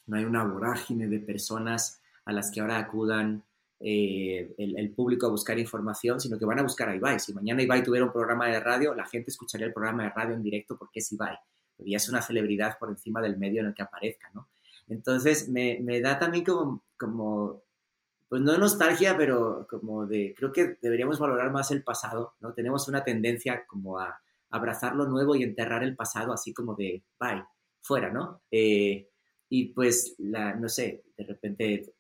[0.09, 3.43] no hay una vorágine de personas a las que ahora acudan
[3.79, 7.19] eh, el, público a buscar información, sino que van a buscar a Ibai.
[7.19, 10.35] Si mañana Ibai tuviera un programa de radio, la gente escucharía el programa de radio
[10.35, 11.37] en directo porque es Ibai,
[11.77, 14.49] porque ya es una celebridad por encima del medio en el que aparezca, ¿no?
[14.87, 17.61] Entonces, me, da también como, como,
[18.27, 22.53] pues no nostalgia, pero como de, creo que deberíamos valorar más el pasado, ¿no?
[22.53, 24.19] Tenemos una tendencia como a
[24.49, 27.45] abrazar lo nuevo y enterrar el pasado así como de, bye,
[27.81, 28.41] fuera, ¿no?
[28.49, 29.07] Eh,
[29.49, 31.93] y pues, la, no sé, de repente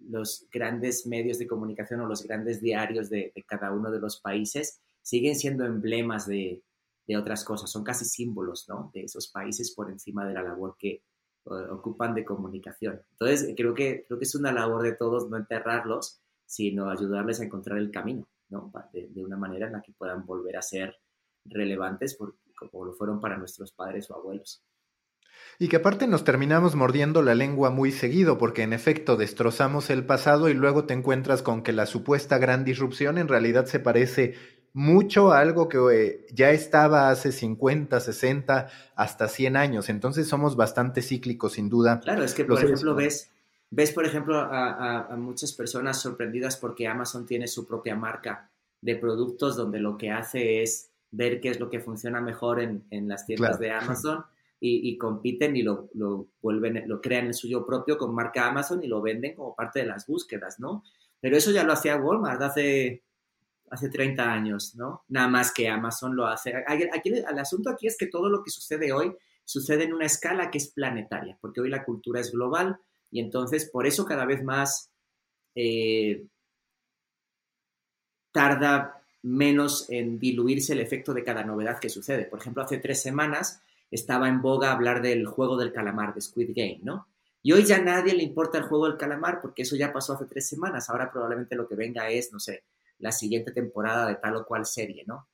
[0.00, 4.80] los grandes medios de comunicación o los grandes diarios de, cada uno de los países
[5.02, 6.62] siguen siendo emblemas de,
[7.06, 8.90] de, otras cosas, son casi símbolos ¿no?
[8.94, 11.02] de esos países por encima de la labor que
[11.44, 13.00] ocupan de comunicación.
[13.12, 17.44] Entonces, creo que, creo que es una labor de todos no enterrarlos, sino ayudarles a
[17.44, 18.72] encontrar el camino, ¿no?
[18.92, 20.96] de, de una manera en la que puedan volver a ser
[21.44, 22.16] relevantes
[22.70, 24.62] como lo fueron para nuestros padres o abuelos.
[25.58, 30.04] Y que aparte nos terminamos mordiendo la lengua muy seguido, porque en efecto destrozamos el
[30.04, 34.34] pasado y luego te encuentras con que la supuesta gran disrupción en realidad se parece
[34.72, 39.88] mucho a algo que eh, ya estaba hace 50, 60, hasta 100 años.
[39.88, 42.00] Entonces somos bastante cíclicos, sin duda.
[42.00, 43.30] Claro, es que, por ejemplo, ves,
[43.70, 49.56] ves, por ejemplo, a, muchas personas sorprendidas porque Amazon tiene su propia marca de productos
[49.56, 53.58] donde lo que hace es ver qué es lo que funciona mejor en, las tiendas
[53.58, 54.24] de Amazon
[54.62, 58.88] y, compiten y lo, lo, vuelven, lo crean el suyo propio con marca Amazon y
[58.88, 60.84] lo venden como parte de las búsquedas, ¿no?
[61.18, 63.02] Pero eso ya lo hacía Walmart hace,
[63.70, 65.04] hace 30 años, ¿no?
[65.08, 66.52] Nada más que Amazon lo hace.
[66.66, 70.50] Aquí, el asunto aquí es que todo lo que sucede hoy sucede en una escala
[70.50, 72.78] que es planetaria, porque hoy la cultura es global
[73.10, 74.90] y entonces por eso cada vez más...
[75.54, 76.26] Eh,
[78.32, 82.24] tarda menos en diluirse el efecto de cada novedad que sucede.
[82.24, 83.60] Por ejemplo, hace tres semanas
[83.90, 87.08] estaba en boga hablar del juego del calamar, de Squid Game, ¿no?
[87.42, 90.12] Y hoy ya a nadie le importa el juego del calamar porque eso ya pasó
[90.12, 90.90] hace tres semanas.
[90.90, 92.64] Ahora probablemente lo que venga es, no sé,
[92.98, 95.26] la siguiente temporada de tal o cual serie, ¿no?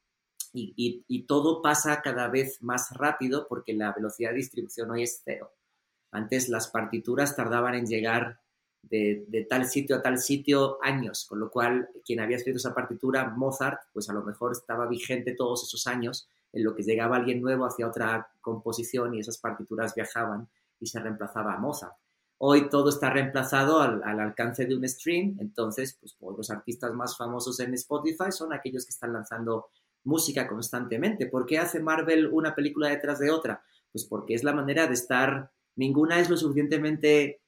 [0.58, 5.52] Y, todo pasa cada vez más rápido porque la velocidad de distribución hoy es cero.
[6.10, 8.40] Antes las partituras tardaban en llegar
[8.80, 12.74] de, de, tal sitio a tal sitio años, con lo cual quien había escrito esa
[12.74, 16.26] partitura, Mozart, pues a lo mejor estaba vigente todos esos años
[16.56, 20.48] en lo que llegaba alguien nuevo hacia otra composición y esas partituras viajaban
[20.80, 21.92] y se reemplazaba a Mozart.
[22.38, 27.60] Hoy todo está reemplazado al, alcance de un stream, entonces pues, los artistas más famosos
[27.60, 29.66] en Spotify son aquellos que están lanzando
[30.04, 31.26] música constantemente.
[31.26, 33.62] ¿Por qué hace Marvel una película detrás de otra?
[33.92, 37.42] Pues porque es la manera de estar, ninguna es lo suficientemente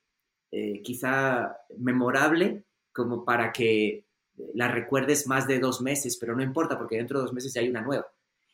[0.51, 4.05] eh, quizá memorable como para que
[4.53, 7.63] la recuerdes más de dos meses, pero no importa porque dentro de dos meses ya
[7.63, 8.07] hay una nueva.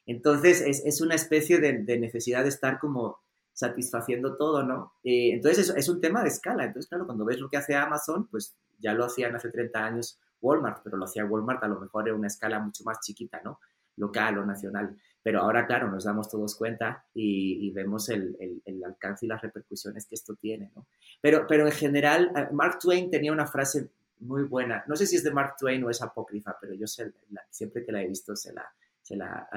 [0.07, 3.19] Entonces es, una especie de, necesidad de estar como
[3.53, 4.95] satisfaciendo todo, ¿no?
[5.05, 6.65] Eh, entonces es, un tema de escala.
[6.65, 10.19] Entonces, claro, cuando ves lo que hace Amazon, pues ya lo hacían hace 30 años
[10.43, 13.61] Walmart, pero lo hacía Walmart a lo mejor en una escala mucho más chiquita, ¿no?
[13.97, 14.97] Local o nacional.
[15.23, 18.37] Pero ahora, claro, nos damos todos cuenta y, vemos el,
[18.85, 20.87] alcance y las repercusiones que esto tiene, ¿no?
[21.23, 23.89] Pero, pero en general, Mark Twain tenía una frase
[24.21, 24.85] muy buena.
[24.87, 27.13] No sé si es de Mark Twain o es apócrifa, pero yo sé,
[27.51, 28.71] siempre que la he visto se la,
[29.05, 29.49] se la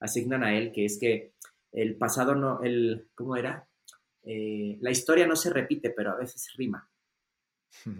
[0.00, 1.34] asignan a él, que es que
[1.72, 3.68] el pasado no, el, ¿cómo era?
[4.22, 6.88] Eh, la historia no se repite, pero a veces rima.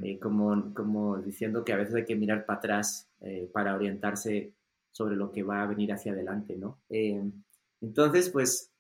[0.03, 4.55] Eh, como, como diciendo que a veces hay que mirar para atrás eh, para orientarse
[4.91, 6.81] sobre lo que va a venir hacia adelante, ¿no?
[7.81, 8.73] entonces, pues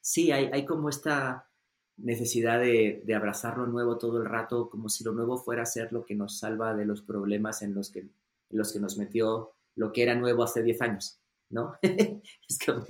[0.00, 1.50] sí, hay, hay como esta
[1.96, 5.66] necesidad de, de, abrazar lo nuevo todo el rato, como si lo nuevo fuera a
[5.66, 8.10] ser lo que nos salva de los problemas en los que, en
[8.50, 11.20] los que nos metió lo que era nuevo hace 10 años.
[11.50, 11.74] ¿no?
[11.82, 12.84] es como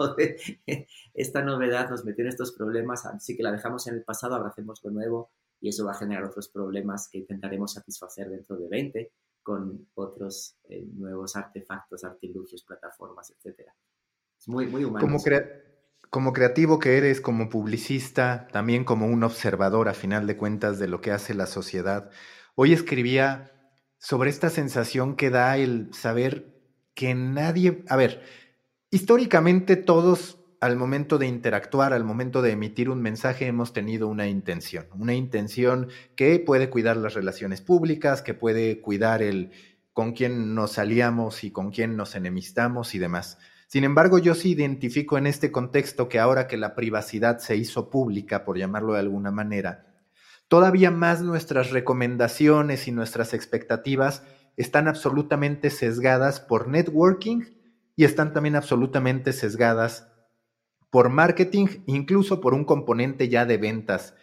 [1.15, 4.81] esta novedad nos metió en estos problemas, así que la dejamos en el pasado, abracemos
[4.83, 9.13] lo nuevo y eso va a generar otros problemas que intentaremos satisfacer dentro de 20
[9.43, 13.61] con otros eh, nuevos artefactos, artilugios, plataformas, etc.
[14.39, 15.07] Es muy, muy humano.
[15.07, 15.19] Como,
[16.11, 20.89] como creativo que eres, como publicista, también como un observador a final de cuentas de
[20.89, 22.11] lo que hace la sociedad,
[22.55, 23.53] hoy escribía
[23.99, 26.58] sobre esta sensación que da el saber
[26.99, 28.25] que nadie, a ver,
[28.91, 34.27] Históricamente todos al momento de interactuar, al momento de emitir un mensaje, hemos tenido una
[34.29, 39.53] intención, una intención que puede cuidar las relaciones públicas, que puede cuidar el
[39.93, 43.37] con quién nos aliamos y con quién nos enemistamos y demás.
[43.67, 47.91] Sin embargo, yo sí identifico en este contexto que ahora que la privacidad se hizo
[47.91, 50.03] pública, por llamarlo de alguna manera,
[50.49, 54.23] todavía más nuestras recomendaciones y nuestras expectativas
[54.59, 57.45] están absolutamente sesgadas por networking
[57.95, 60.09] y están también absolutamente sesgadas
[60.91, 64.15] por marketing, incluso por un componente ya de ventas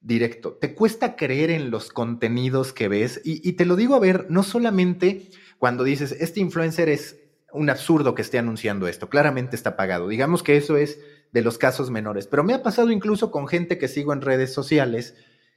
[0.00, 0.54] directo.
[0.54, 3.20] ¿Te cuesta creer en los contenidos que ves?
[3.24, 5.28] Y, te lo digo a ver, no solamente
[5.58, 7.20] cuando dices, este influencer es
[7.52, 10.08] un absurdo que esté anunciando esto, claramente está pagado.
[10.08, 10.98] Digamos que eso es
[11.32, 14.52] de los casos menores, pero me ha pasado incluso con gente que sigo en redes
[14.52, 15.14] sociales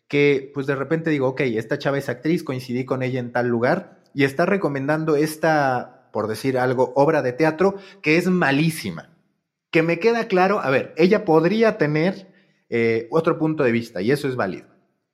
[0.07, 3.47] que pues de repente digo, ok, esta chava es actriz, coincidí con ella en tal
[3.47, 9.15] lugar y está recomendando esta por decir algo, obra de teatro que es malísima.
[9.69, 12.25] Que me queda claro, a ver, ella podría tener
[12.67, 14.65] eh, otro punto de vista y eso es válido.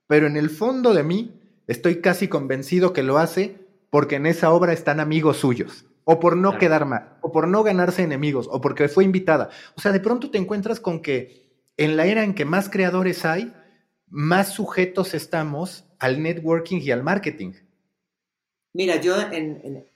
[0.06, 3.58] Pero en el fondo de mí estoy casi convencido que lo hace
[3.90, 7.62] porque en esa obra están amigos suyos, o por no quedar mal, o por no
[7.62, 9.50] ganarse enemigos, o porque fue invitada.
[9.76, 13.26] O sea, de pronto te encuentras con que en la era en que más creadores
[13.26, 13.52] hay,
[14.08, 17.52] más sujetos estamos al networking y al marketing.
[18.74, 19.86] Mira, yo en,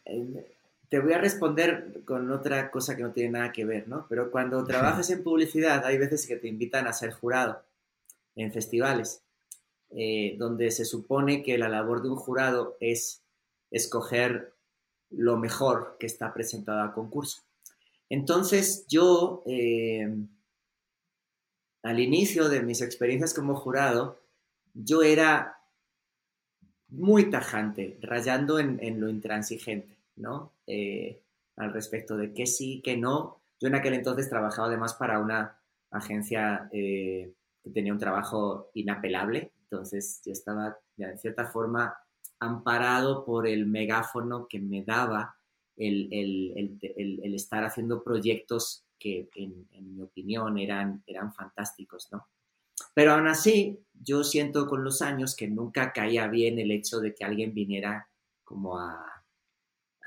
[0.88, 4.06] te voy a responder con otra cosa que no tiene nada que ver, ¿no?
[4.08, 7.60] Pero cuando trabajas en publicidad hay veces que te invitan a ser jurado
[8.36, 9.20] en festivales,
[9.90, 13.20] eh, donde se supone que la labor de un jurado es
[13.72, 14.52] escoger
[15.10, 17.42] lo mejor que está presentado a concurso.
[18.08, 20.08] Entonces yo, eh,
[21.82, 24.20] al inicio de mis experiencias como jurado,
[24.72, 25.57] yo era
[26.88, 29.98] muy tajante, rayando en lo intransigente.
[30.18, 30.52] ¿no?
[30.66, 31.22] Eh,
[31.56, 33.40] al respecto de qué sí, qué no.
[33.60, 35.58] Yo en aquel entonces trabajaba además para una
[35.90, 37.32] agencia eh,
[37.62, 41.96] que tenía un trabajo inapelable, entonces yo estaba de cierta forma
[42.40, 45.36] amparado por el megáfono que me daba
[45.76, 52.26] el, estar haciendo proyectos que en, mi opinión eran, eran fantásticos, ¿no?
[52.98, 57.14] Pero aún así, yo siento con los años que nunca caía bien el hecho de
[57.14, 58.08] que alguien viniera
[58.42, 59.18] como a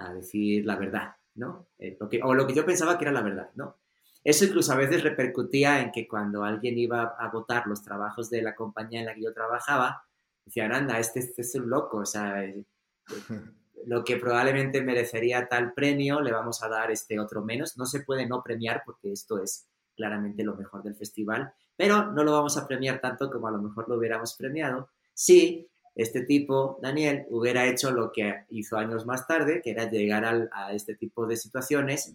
[0.01, 1.69] a decir la verdad, ¿no?
[1.79, 3.77] Eh, o lo que yo pensaba que era la verdad, ¿no?
[4.25, 8.41] Eso incluso a veces repercutía en que cuando alguien iba a votar los trabajos de
[8.41, 10.03] la compañía en la que yo trabajaba,
[10.43, 12.65] decían, anda, este, este es un loco, o sea, eh,
[13.85, 17.77] lo que probablemente merecería tal premio, le vamos a dar este otro menos.
[17.77, 22.23] No se puede no premiar porque esto es claramente lo mejor del festival, pero no
[22.23, 26.77] lo vamos a premiar tanto como a lo mejor lo hubiéramos premiado si este tipo,
[26.79, 31.25] Daniel, hubiera hecho lo que hizo años más tarde, que era llegar a este tipo
[31.25, 32.13] de situaciones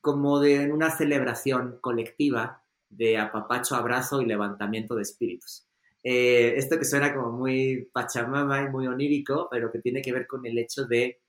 [0.00, 2.60] como de una celebración colectiva
[2.90, 5.64] de apapacho, abrazo y levantamiento de espíritus.
[6.02, 10.26] Eh, esto que suena como muy pachamama y muy onírico, pero que tiene que ver
[10.26, 11.20] con el hecho de,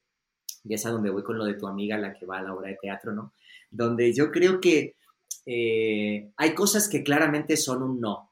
[0.64, 2.56] y es a donde voy con lo de tu amiga, la que va a la
[2.56, 3.34] obra de teatro, ¿no?
[3.70, 4.96] Donde yo creo que
[5.46, 8.32] eh, hay cosas que claramente son un no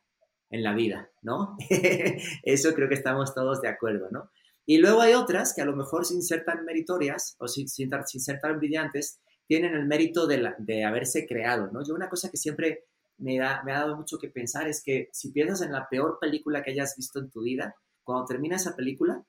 [0.49, 1.57] en la vida, ¿no?
[2.43, 4.29] Eso creo que estamos todos de acuerdo, ¿no?
[4.65, 7.89] Y luego hay otras que a lo mejor sin ser tan meritorias o sin, sin,
[7.89, 11.83] ser tan brillantes, tienen el mérito de, haberse creado, ¿no?
[11.85, 12.85] Yo una cosa que siempre
[13.17, 16.71] me, ha dado mucho que pensar es que si piensas en la peor película que
[16.71, 19.25] hayas visto en tu vida, cuando termina esa película,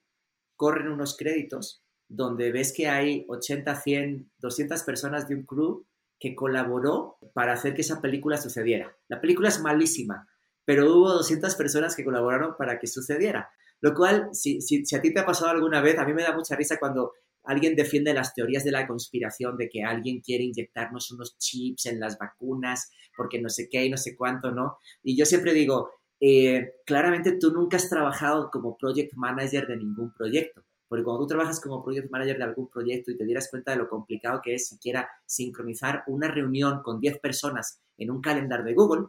[0.57, 5.85] corren unos créditos donde ves que hay 80, 100, 200 personas de un crew
[6.19, 8.97] que colaboró para hacer que esa película sucediera.
[9.09, 10.29] La película es malísima,
[10.65, 13.51] pero hubo 200 personas que colaboraron para que sucediera.
[13.81, 16.23] Lo cual, si, si, si, a ti te ha pasado alguna vez, a mí me
[16.23, 17.13] da mucha risa cuando
[17.45, 22.01] alguien defiende las teorías de la conspiración de que alguien quiere inyectarnos unos chips en
[22.01, 24.79] las vacunas porque no sé qué y no sé cuánto, ¿no?
[25.03, 25.91] Y yo siempre digo,
[26.21, 30.65] eh, claramente tú nunca has trabajado como project manager de ningún proyecto.
[30.89, 33.79] Porque cuando tú trabajas como project manager de algún proyecto y te dieras cuenta de
[33.79, 38.75] lo complicado que es siquiera sincronizar una reunión con 10 personas en un calendar de
[38.75, 39.07] Google,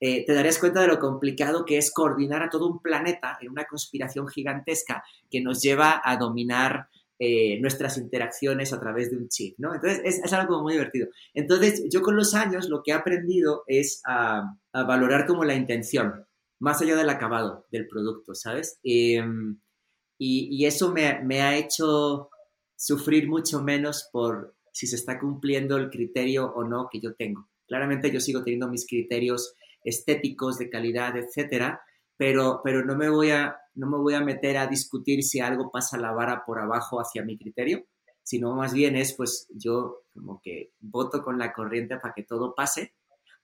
[0.00, 3.50] eh, te darías cuenta de lo complicado que es coordinar a todo un planeta en
[3.50, 6.88] una conspiración gigantesca que nos lleva a dominar
[7.18, 9.72] eh, nuestras interacciones a través de un chip, ¿no?
[9.72, 11.08] Entonces, es, algo muy divertido.
[11.32, 16.26] Entonces, yo con los años lo que he aprendido es a, valorar como la intención,
[16.58, 18.80] más allá del acabado del producto, ¿sabes?
[18.82, 19.60] Em,
[20.18, 22.30] y, eso me, me, ha hecho
[22.76, 27.48] sufrir mucho menos por si se está cumpliendo el criterio o no que yo tengo.
[27.66, 29.54] Claramente yo sigo teniendo mis criterios
[29.84, 31.82] estéticos, de calidad, etcétera,
[32.16, 35.70] pero, pero no, me voy a, no me voy a meter a discutir si algo
[35.70, 37.84] pasa la vara por abajo hacia mi criterio,
[38.22, 42.54] sino más bien es, pues yo como que voto con la corriente para que todo
[42.54, 42.94] pase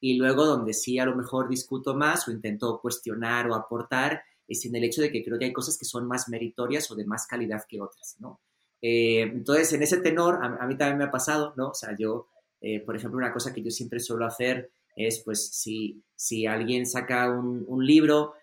[0.01, 4.67] y luego donde sí a lo mejor discuto más o intento cuestionar o aportar es
[4.67, 7.07] en el hecho de que creo que hay cosas que son más meritorias o de
[7.07, 8.41] más calidad que otras, ¿no?
[8.83, 11.69] Eh, entonces, en ese tenor, a, mí también me ha pasado, ¿no?
[11.69, 12.27] O sea, yo,
[12.61, 16.85] eh, por ejemplo, una cosa que yo siempre suelo hacer es, pues, si, si alguien
[16.85, 18.35] saca un, libro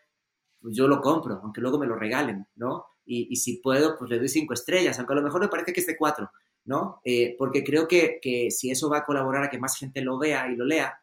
[0.59, 2.85] pues yo lo compro, aunque luego me lo regalen, ¿no?
[3.05, 5.79] Y, si puedo, pues le doy cinco estrellas, aunque a lo mejor me parece que
[5.79, 6.29] es de cuatro,
[6.65, 6.99] ¿no?
[7.05, 10.49] Eh, porque creo que, si eso va a colaborar a que más gente lo vea
[10.51, 10.99] y lo lea,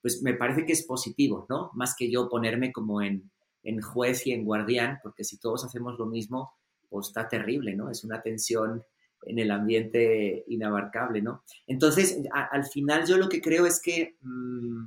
[0.00, 1.70] pues me parece que es positivo, ¿no?
[1.74, 3.32] Más que yo ponerme como en,
[3.80, 6.54] juez y en guardián, porque si todos hacemos lo mismo,
[6.88, 7.90] pues está terrible, ¿no?
[7.90, 8.84] Es una tensión
[9.22, 11.42] en el ambiente inabarcable, ¿no?
[11.66, 14.86] Entonces, al final yo lo que creo es que mm,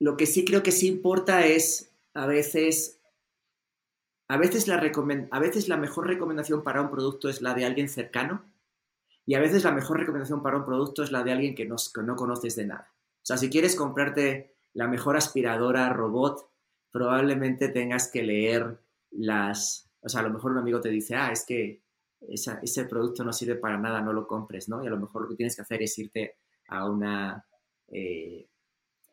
[0.00, 3.00] lo que sí creo que sí importa es a veces,
[4.28, 4.76] a veces, la
[5.30, 8.44] a veces la mejor recomendación para un producto es la de alguien cercano
[9.26, 11.76] y a veces la mejor recomendación para un producto es la de alguien que no,
[12.04, 12.92] no conoces de nada.
[13.16, 16.49] O sea, si quieres comprarte la mejor aspiradora robot,
[16.90, 18.80] probablemente tengas que leer
[19.10, 19.90] las...
[20.02, 21.82] O sea, a lo mejor un amigo te dice, ah, es que
[22.28, 24.82] ese producto no sirve para nada, no lo compres, ¿no?
[24.82, 26.36] Y a lo mejor lo que tienes que hacer es irte
[26.68, 27.46] a una
[27.88, 28.48] eh,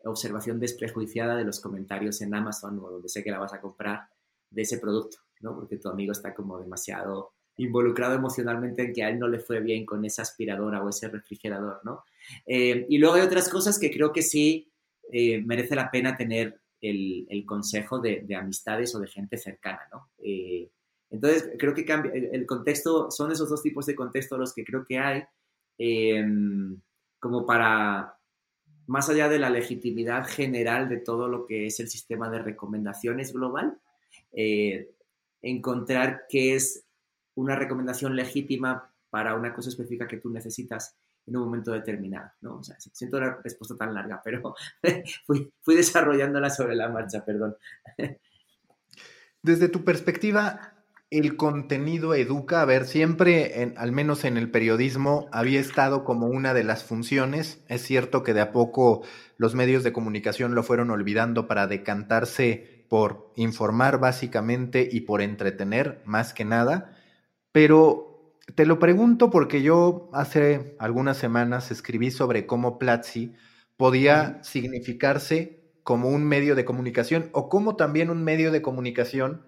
[0.03, 4.09] observación desprejuiciada de los comentarios en Amazon o donde sé que la vas a comprar
[4.49, 5.55] de ese producto, ¿no?
[5.55, 9.59] Porque tu amigo está como demasiado involucrado emocionalmente en que a él no le fue
[9.61, 12.03] bien con esa aspiradora o ese refrigerador, ¿no?
[12.45, 14.71] Eh, y luego hay otras cosas que creo que sí
[15.11, 20.09] eh, merece la pena tener el, consejo de, amistades o de gente cercana, ¿no?
[20.19, 20.69] Eh,
[21.09, 24.83] entonces, creo que cambia, el, contexto, son esos dos tipos de contexto los que creo
[24.83, 25.23] que hay
[27.19, 28.17] como para,
[28.87, 33.33] más allá de la legitimidad general de todo lo que es el sistema de recomendaciones
[33.33, 33.79] global,
[34.31, 34.91] eh,
[35.41, 36.85] encontrar qué es
[37.35, 40.97] una recomendación legítima para una cosa específica que tú necesitas
[41.27, 42.61] en un momento determinado, ¿no?
[42.63, 44.55] Siento la respuesta tan larga, pero
[45.27, 47.57] fui, desarrollándola sobre la marcha, perdón.
[49.41, 50.73] Desde tu perspectiva,
[51.09, 56.53] el contenido educa, a ver, siempre, al menos en el periodismo, había estado como una
[56.53, 57.63] de las funciones.
[57.67, 59.03] Es cierto que de a poco
[59.37, 66.01] los medios de comunicación lo fueron olvidando para decantarse por informar básicamente y por entretener
[66.05, 66.97] más que nada,
[67.51, 68.06] pero
[68.55, 73.33] te lo pregunto porque yo hace algunas semanas escribí sobre cómo Platzi
[73.75, 79.45] podía significarse como un medio de comunicación o cómo también un medio de comunicación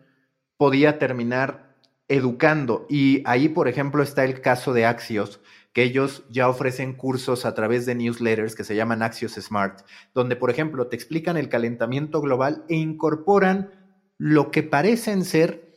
[0.58, 1.76] podía terminar
[2.08, 2.86] educando.
[2.90, 5.42] Y ahí, por ejemplo, está el caso de Axios,
[5.74, 9.82] que ellos ya ofrecen cursos a través de newsletters que se llaman Axios Smart,
[10.14, 13.72] donde, por ejemplo, te explican el calentamiento global e incorporan
[14.18, 15.74] lo que parecen ser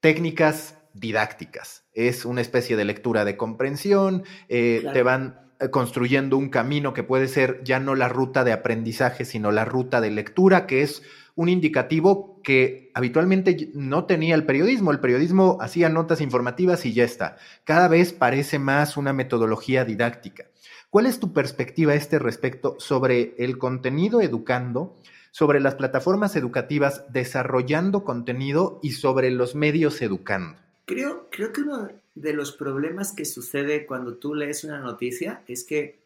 [0.00, 1.83] técnicas didácticas.
[1.94, 7.04] Es una especie de lectura de comprensión, eh, te van eh, construyendo un camino que
[7.04, 11.02] puede ser ya no la ruta de aprendizaje, sino la ruta de lectura, que es
[11.36, 14.90] un indicativo que habitualmente no tenía el periodismo.
[14.90, 17.36] El periodismo hacía notas informativas y ya está.
[17.64, 20.46] Cada vez parece más una metodología didáctica.
[20.90, 24.96] ¿Cuál es tu perspectiva a este respecto sobre el contenido educando,
[25.32, 30.63] sobre las plataformas educativas desarrollando contenido y sobre los medios educando?
[30.84, 35.64] Creo, creo que uno de los problemas que sucede cuando tú lees una noticia es
[35.64, 36.04] que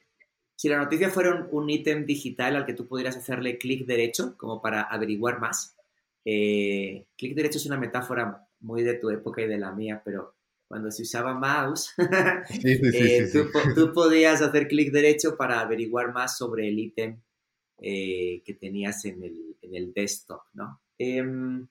[0.57, 4.61] si la noticia fuera un, ítem digital al que tú pudieras hacerle clic derecho, como
[4.61, 5.77] para averiguar más,
[6.25, 10.35] eh, clic derecho es una metáfora muy de tu época y de la mía, pero
[10.67, 11.95] cuando se usaba mouse,
[12.65, 13.31] eh,
[13.75, 17.21] tú, podías hacer clic derecho para averiguar más sobre el ítem
[17.81, 20.81] eh, que tenías en el, desktop, ¿no?
[20.99, 21.69] Em,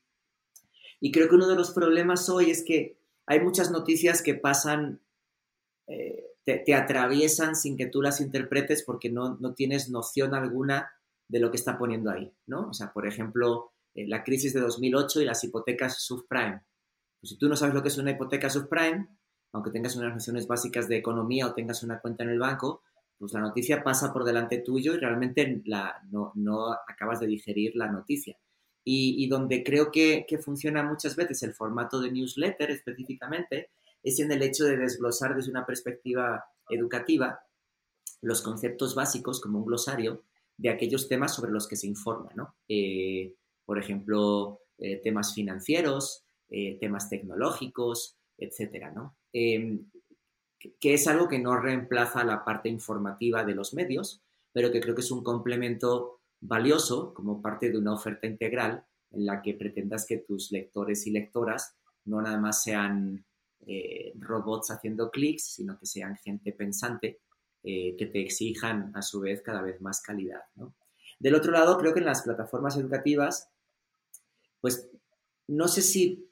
[0.99, 5.01] y creo que uno de los problemas hoy es que hay muchas noticias que pasan
[6.55, 10.89] te, atraviesan sin que tú las interpretes porque no, tienes noción alguna
[11.27, 12.69] de lo que está poniendo ahí, ¿no?
[12.69, 16.63] O sea, por ejemplo, eh, la crisis de 2008 y las hipotecas subprime.
[17.19, 19.09] Pues si tú no sabes lo que es una hipoteca subprime,
[19.51, 22.81] aunque tengas unas nociones básicas de economía o tengas una cuenta en el banco,
[23.17, 27.91] pues la noticia pasa por delante tuyo y realmente la, no, acabas de digerir la
[27.91, 28.37] noticia.
[28.89, 33.69] Y, donde creo que, que, funciona muchas veces el formato de newsletter específicamente
[34.01, 37.41] es en el hecho de desglosar desde una perspectiva educativa
[38.21, 40.23] los conceptos básicos como un glosario
[40.55, 42.55] de aquellos temas sobre los que se informa, ¿no?
[42.67, 43.33] Eh,
[43.65, 49.17] por ejemplo, eh, temas financieros, eh, temas tecnológicos, etcétera, ¿no?
[49.33, 49.85] Em,
[50.79, 54.21] que es algo que no reemplaza la parte informativa de los medios,
[54.53, 59.25] pero que creo que es un complemento valioso como parte de una oferta integral en
[59.25, 61.75] la que pretendas que tus lectores y lectoras
[62.05, 63.25] no nada más sean
[63.65, 67.19] eh, robots haciendo clics, sino que sean gente pensante
[67.63, 70.41] eh, que te exijan a su vez cada vez más calidad.
[71.19, 73.49] Del otro lado, creo que en las plataformas educativas,
[74.61, 74.89] pues
[75.47, 76.29] no sé si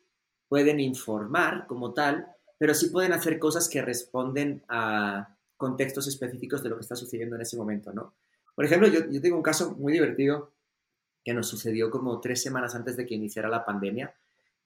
[0.47, 2.28] pueden informar como tal,
[2.58, 7.36] pero sí pueden hacer cosas que responden a contextos específicos de lo que está sucediendo
[7.36, 8.14] en ese momento, ¿no?
[8.56, 10.53] Por ejemplo, yo, yo tengo un caso muy divertido
[11.24, 14.16] que nos sucedió como tres semanas antes de que iniciara la pandemia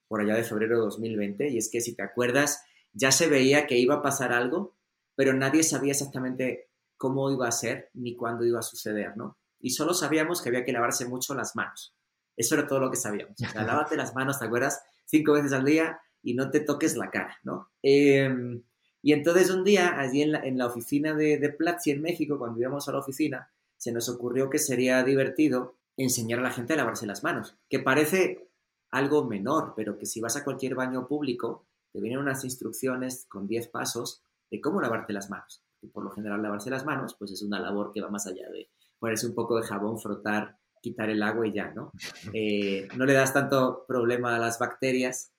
[0.07, 2.63] por allá de febrero de 2020, y es que si te acuerdas,
[2.93, 4.75] ya se veía que iba a pasar algo,
[5.15, 9.37] pero nadie sabía exactamente cómo iba a ser ni cuándo iba a suceder, ¿no?
[9.59, 11.95] Y solo sabíamos que había que lavarse mucho las manos.
[12.35, 13.35] Eso era todo lo que sabíamos.
[13.39, 14.81] O sea, lávate las manos, ¿te acuerdas?
[15.05, 17.69] Cinco veces al día y no te toques la cara, ¿no?
[17.81, 18.63] Em,
[19.01, 22.37] y entonces un día, allí en la, en la oficina de, de Platzi en México,
[22.37, 23.49] cuando íbamos a la oficina,
[23.79, 27.79] se nos ocurrió que sería divertido enseñar a la gente a lavarse las manos, que
[27.79, 28.49] parece
[28.91, 33.47] algo menor, pero que si vas a cualquier baño público, te vienen unas instrucciones con
[33.47, 34.21] 10 pasos
[34.51, 35.63] de cómo lavarte las manos.
[35.81, 38.49] Y por lo general lavarse las manos, pues es una labor que va más allá
[38.49, 38.69] de
[38.99, 41.91] ponerse un poco de jabón, frotar, quitar el agua y ya, ¿no?
[42.33, 45.31] Eh, no le das tanto problema a las bacterias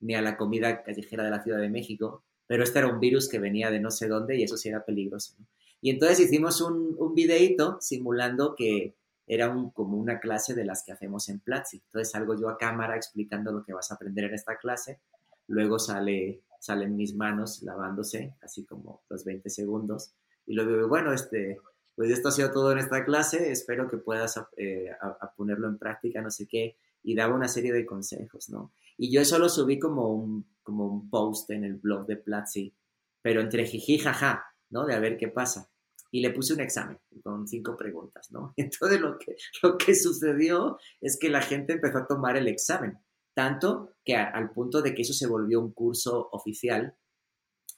[0.00, 3.28] ni a la comida callejera de la Ciudad de México, pero este era un virus
[3.28, 5.36] que venía de no sé dónde y eso sí era peligroso.
[5.84, 10.82] Y entonces hicimos un, un videíto simulando que era un, como una clase de las
[10.82, 11.82] que hacemos en Platzi.
[11.84, 15.02] Entonces salgo yo a cámara explicando lo que vas a aprender en esta clase,
[15.46, 20.14] luego sale, salen mis manos lavándose, así como los 20 segundos,
[20.46, 21.58] y luego digo, bueno, este,
[21.94, 25.76] pues esto ha sido todo en esta clase, espero que puedas eh, a, ponerlo en
[25.76, 28.72] práctica, no sé qué, y daba una serie de consejos, ¿no?
[28.96, 32.74] Y yo eso lo subí como un, como un post en el blog de Platzi,
[33.20, 34.86] pero entre jiji jaja, ¿no?
[34.86, 35.68] De a ver qué pasa
[36.14, 38.54] y le puse un examen con cinco preguntas, ¿no?
[38.56, 39.34] Entonces lo que,
[39.64, 42.96] lo que sucedió es que la gente empezó a tomar el examen,
[43.34, 46.94] tanto que al punto de que eso se volvió un curso oficial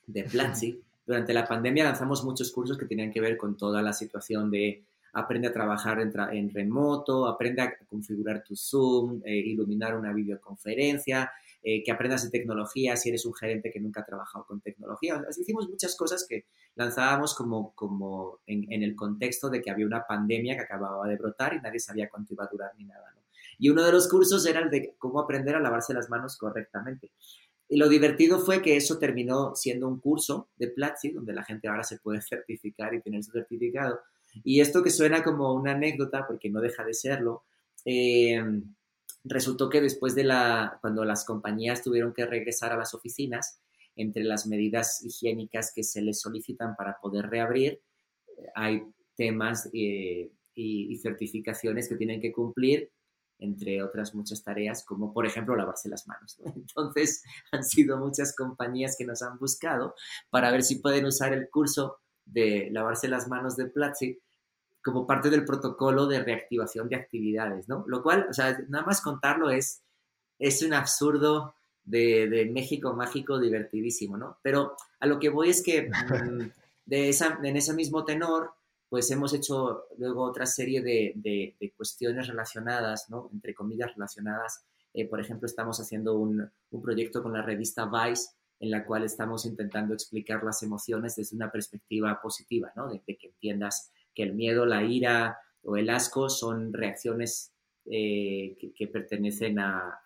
[0.07, 0.82] de Platzi.
[1.07, 4.84] Durante la pandemia lanzamos muchos cursos que tenían que ver con toda la situación de
[5.14, 11.32] aprende a trabajar en, en remoto, aprende a configurar tu Zoom, eh, iluminar una videoconferencia,
[11.69, 15.21] eh, que aprendas de tecnología si eres un gerente que nunca ha trabajado con tecnología.
[15.37, 16.47] hicimos muchas cosas que
[16.77, 21.55] lanzábamos como, como en, el contexto de que había una pandemia que acababa de brotar
[21.55, 23.12] y nadie sabía cuánto iba a durar ni nada.
[23.59, 27.11] Y uno de los cursos era el de cómo aprender a lavarse las manos correctamente.
[27.69, 31.67] Y lo divertido fue que eso terminó siendo un curso de Platzi, donde la gente
[31.67, 33.99] ahora se puede certificar y tener su certificado.
[34.45, 37.43] Y esto que suena como una anécdota, porque no deja de serlo,
[37.85, 38.41] eh,
[39.29, 43.61] resultó que después de la, cuando las compañías tuvieron que regresar a las oficinas,
[43.97, 47.81] entre las medidas higiénicas que se les solicitan para poder reabrir,
[48.55, 48.83] hay
[49.16, 52.91] temas eh, y, certificaciones que tienen que cumplir,
[53.39, 56.39] entre otras muchas tareas, como por ejemplo lavarse las manos.
[56.39, 56.53] ¿no?
[56.57, 57.22] Entonces,
[57.53, 59.95] han sido muchas compañías que nos han buscado
[60.31, 64.18] para ver si pueden usar el curso de lavarse las manos de Platzi
[64.87, 67.84] como parte del protocolo de reactivación de actividades, ¿no?
[67.89, 69.82] Lo cual, o sea, nada más contarlo es,
[70.39, 74.39] es un absurdo de, de México mágico divertidísimo, ¿no?
[74.43, 76.51] Pero a lo que voy es que mm,
[76.84, 78.53] de esa, en ese mismo tenor,
[78.89, 83.28] pues hemos hecho luego otra serie de, de, de cuestiones relacionadas, ¿no?
[83.32, 84.64] Entre comillas relacionadas.
[84.95, 88.28] Eh, por ejemplo, estamos haciendo un, un, proyecto con la revista Vice
[88.61, 92.89] en la cual estamos intentando explicar las emociones desde una perspectiva positiva, ¿no?
[92.89, 97.53] De, de que entiendas que el miedo, la ira o el asco son reacciones
[97.85, 100.01] eh, que, pertenecen a,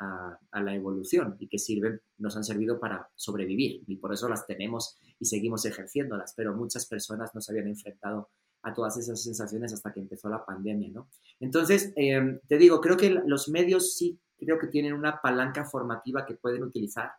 [0.53, 4.99] la evolución y que sirven, nos han servido para sobrevivir y por eso las tenemos
[5.19, 8.29] y seguimos ejerciéndolas, pero muchas personas no se habían enfrentado
[8.63, 11.09] a todas esas sensaciones hasta que empezó la pandemia, ¿no?
[11.39, 16.27] Entonces, eh, te digo, creo que los medios sí creo que tienen una palanca formativa
[16.27, 17.13] que pueden utilizar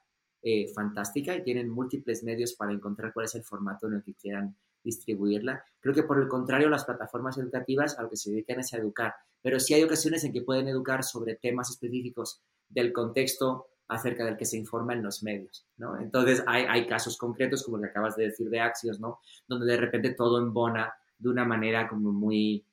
[0.43, 4.15] eh, fantástica y tienen múltiples medios para encontrar cuál es el formato en el que
[4.15, 5.63] quieran distribuirla.
[5.79, 8.77] Creo que por el contrario, las plataformas educativas a lo que se dedican es a
[8.77, 14.23] educar, pero sí hay ocasiones en que pueden educar sobre temas específicos del contexto acerca
[14.23, 15.67] del que se informa en los medios.
[15.99, 19.19] Entonces hay, hay casos concretos como el que acabas de decir de Axios, ¿no?
[19.47, 22.65] Donde de repente todo embona de una manera como muy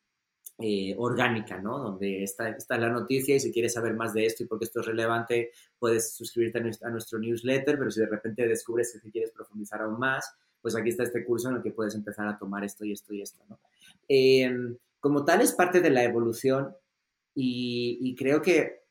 [0.60, 1.78] eh, orgánica, ¿no?
[1.78, 4.80] Donde está, está, la noticia y si quieres saber más de esto y porque esto
[4.80, 9.10] es relevante, puedes suscribirte a nuestro, a nuestro newsletter, pero si de repente descubres que
[9.10, 12.38] quieres profundizar aún más, pues aquí está este curso en el que puedes empezar a
[12.38, 13.58] tomar esto y esto y esto, ¿no?
[14.08, 14.50] Eh,
[15.00, 16.74] como tal es parte de la evolución
[17.34, 18.82] y, y, creo que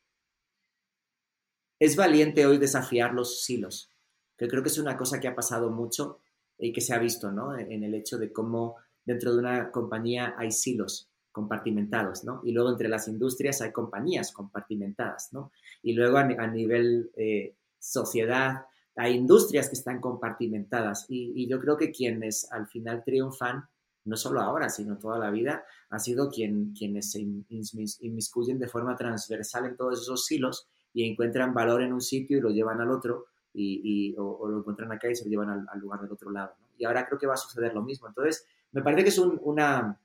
[1.80, 3.92] es valiente hoy desafiar los silos,
[4.38, 6.20] que creo que es una cosa que ha pasado mucho
[6.58, 7.58] y que se ha visto, ¿no?
[7.58, 12.42] En el hecho de cómo dentro de una compañía hay silos compartimentados, ¿no?
[12.44, 15.52] Y luego entre las industrias hay compañías compartimentadas, ¿no?
[15.84, 18.66] Y luego a, nivel eh, sociedad
[18.98, 23.66] hay industrias que están compartimentadas y, yo creo que quienes al final triunfan,
[24.06, 28.96] no solo ahora, sino toda la vida, ha sido quien, quienes se inmiscuyen de forma
[28.96, 32.90] transversal en todos esos silos y encuentran valor en un sitio y lo llevan al
[32.90, 36.54] otro y, o, lo encuentran acá y se lo llevan al, lugar del otro lado.
[36.78, 38.08] Y ahora creo que va a suceder lo mismo.
[38.08, 40.00] Entonces, me parece que es un, una,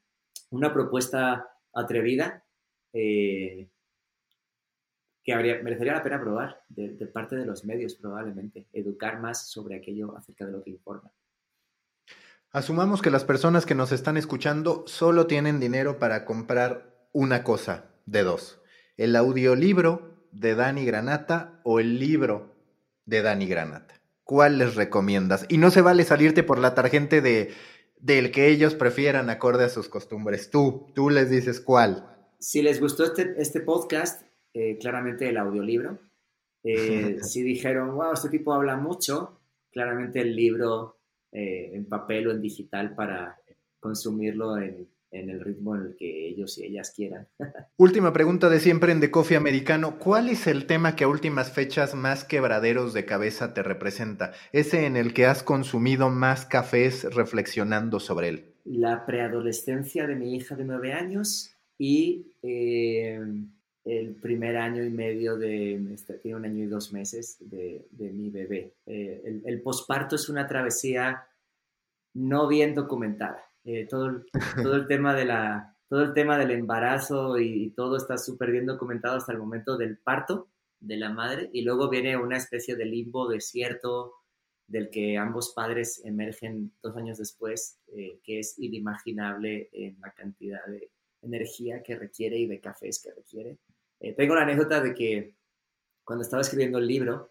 [0.50, 2.44] una, propuesta atrevida
[2.92, 3.68] eh,
[5.24, 9.50] que habría, merecería la pena probar de, de, parte de los medios probablemente, educar más
[9.50, 11.12] sobre aquello acerca de lo que informa.
[12.50, 17.86] Asumamos que las personas que nos están escuchando solo tienen dinero para comprar una cosa
[18.06, 18.60] de dos,
[18.96, 22.56] el audiolibro de Dani Granata o el libro
[23.06, 24.00] de Dani Granata.
[24.24, 25.46] ¿Cuál les recomiendas?
[25.48, 27.52] Y no se vale salirte por la tarjeta de
[28.02, 30.50] del que ellos prefieran acorde a sus costumbres.
[30.50, 32.08] Tú, tú les dices cuál.
[32.40, 35.98] Si les gustó este, este podcast, eh, claramente el audiolibro.
[36.64, 39.40] Eh, si dijeron, wow, este tipo habla mucho,
[39.70, 40.98] claramente el libro
[41.32, 43.38] eh, en papel o en digital para
[43.80, 47.28] consumirlo en, en el ritmo en el que ellos y ellas quieran.
[47.76, 49.98] Última pregunta de siempre en The Coffee Americano.
[49.98, 54.32] ¿Cuál es el tema que a últimas fechas más quebraderos de cabeza te representa?
[54.52, 58.54] Ese en el que has consumido más cafés reflexionando sobre él.
[58.64, 63.20] La preadolescencia de mi hija de nueve años y eh,
[63.84, 68.10] el primer año y medio de, este, tiene un año y dos meses de, de
[68.12, 68.74] mi bebé.
[68.86, 71.26] Eh, el, el posparto es una travesía
[72.14, 74.24] no bien documentada eh, todo,
[74.62, 78.50] todo, el tema de la, todo el tema del embarazo y, y todo está súper
[78.50, 80.48] bien documentado hasta el momento del parto
[80.80, 84.14] de la madre y luego viene una especie de limbo desierto
[84.66, 90.64] del que ambos padres emergen dos años después, eh, que es inimaginable en la cantidad
[90.66, 93.58] de energía que requiere y de cafés que requiere.
[94.02, 95.36] Eh, tengo la anécdota de que
[96.04, 97.30] cuando estaba escribiendo el libro,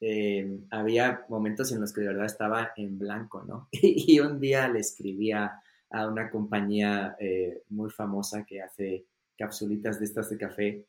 [0.00, 3.68] eh, había momentos en los que de verdad estaba en blanco, ¿no?
[3.70, 9.04] Y, y un día le escribía a una compañía eh, muy famosa que hace
[9.36, 10.86] capsulitas de estas de café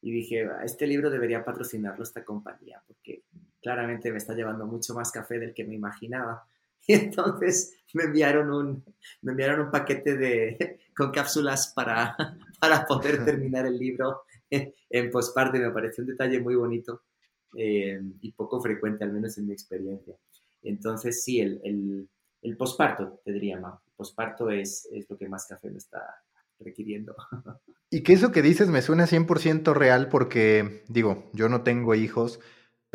[0.00, 3.24] y dije, este libro debería patrocinarlo esta compañía porque
[3.60, 6.46] claramente me está llevando mucho más café del que me imaginaba.
[6.88, 8.84] Y entonces me enviaron un,
[9.22, 12.16] me enviaron un paquete de, con cápsulas para,
[12.60, 14.22] para poder terminar el libro
[14.90, 17.02] en, postparto me pareció un detalle muy bonito
[17.56, 20.14] eh, y poco frecuente, al menos en mi experiencia.
[20.62, 22.08] Entonces, sí, el,
[22.42, 23.56] el, posparto, te diría.
[23.56, 26.02] El posparto es, es lo que más café me está
[26.60, 27.14] requiriendo.
[27.88, 32.40] Y que eso que dices me suena 100% real porque, digo, yo no tengo hijos,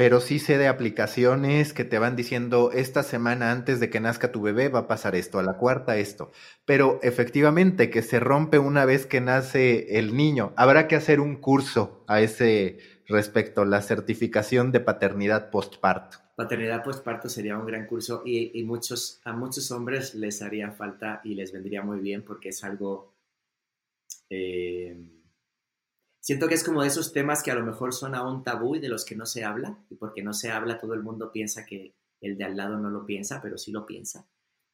[0.02, 4.32] pero sí sé de aplicaciones que te van diciendo esta semana antes de que nazca
[4.32, 6.32] tu bebé va a pasar esto, a la cuarta esto.
[6.66, 10.54] Pero efectivamente que se rompe una vez que nace el niño.
[10.58, 16.18] Habrá que hacer un curso a ese respecto, la certificación de paternidad postparto.
[16.36, 21.36] Paternidad postparto sería un gran curso y, muchos, a muchos hombres les haría falta y
[21.36, 23.14] les vendría muy bien porque es algo...
[24.32, 25.21] Eh,
[26.22, 28.80] Siento que es como de esos temas que a lo mejor son aún tabú y
[28.80, 31.66] de los que no se habla, y porque no se habla todo el mundo piensa
[31.66, 34.28] que el de al lado no lo piensa, pero sí lo piensa.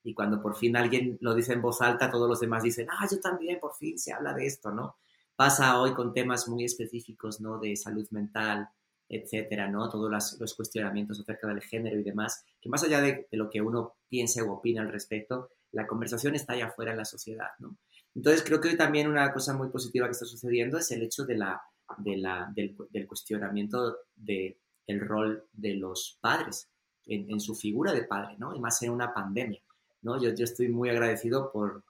[0.04, 3.08] Y cuando por fin alguien lo dice en voz alta, todos los demás dicen, ah,
[3.10, 4.98] yo también, por fin se habla de esto, ¿no?
[5.38, 7.60] Pasa hoy con temas muy específicos, ¿no?
[7.60, 8.68] De salud mental,
[9.08, 9.90] etcétera, ¿no?
[9.90, 13.62] Todos los, cuestionamientos acerca del género y demás, que más allá de, de, lo que
[13.62, 17.78] uno piense o opina al respecto, la conversación está allá afuera en la sociedad, ¿no?
[18.18, 21.38] Entonces creo que también una cosa muy positiva que está sucediendo es el hecho de
[21.38, 21.62] la,
[22.00, 24.58] de la, del, cuestionamiento del
[24.88, 26.68] el rol de los padres
[27.06, 28.56] en, su figura de padre, ¿no?
[28.56, 29.62] Y más en una pandemia,
[30.02, 30.20] ¿no?
[30.20, 31.84] Yo, yo estoy muy agradecido por,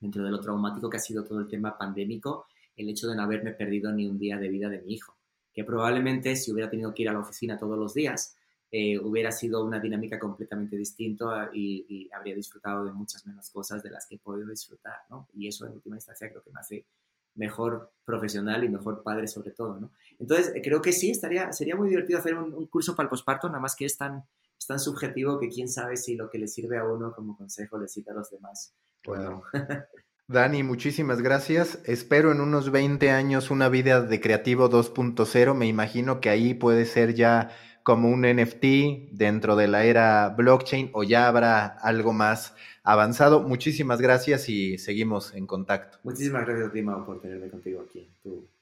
[0.00, 3.22] dentro de lo traumático que ha sido todo el tema pandémico, el hecho de no
[3.22, 5.16] haberme perdido ni un día de vida de mi hijo,
[5.54, 8.36] que probablemente si hubiera tenido que ir a la oficina todos los días,
[8.74, 13.90] eh, hubiera sido una dinámica completamente distinta y, habría disfrutado de muchas menos cosas de
[13.90, 15.28] las que he podido disfrutar, ¿no?
[15.34, 16.86] Y eso en última instancia creo que me hace
[17.34, 19.90] mejor profesional y mejor padre sobre todo, ¿no?
[20.18, 23.60] Entonces, creo que sí, estaría, sería muy divertido hacer un, curso para el posparto, nada
[23.60, 24.24] más que es tan,
[24.58, 27.78] es tan subjetivo que quién sabe si lo que le sirve a uno como consejo
[27.78, 28.74] le sirve a los demás.
[29.04, 29.42] Bueno.
[30.28, 31.80] Dani, muchísimas gracias.
[31.84, 35.54] Espero en unos 20 años una vida de creativo 2.0.
[35.54, 37.50] Me imagino que ahí puede ser ya
[37.82, 43.40] como un NFT dentro de la era blockchain o ya habrá algo más avanzado.
[43.40, 45.98] Muchísimas gracias y seguimos en contacto.
[46.02, 48.08] Muchísimas gracias a ti, por tenerme contigo aquí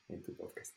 [0.08, 0.76] en tu, podcast.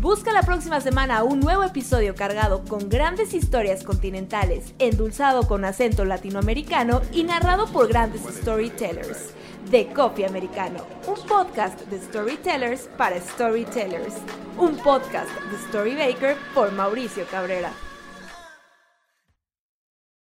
[0.00, 6.04] Busca la próxima semana un nuevo episodio cargado con grandes historias continentales, endulzado con acento
[6.04, 9.34] latinoamericano y narrado por grandes storytellers
[9.70, 14.14] de Coffee Americano, un podcast de storytellers para storytellers,
[14.58, 17.70] un podcast de Storybaker por Mauricio Cabrera.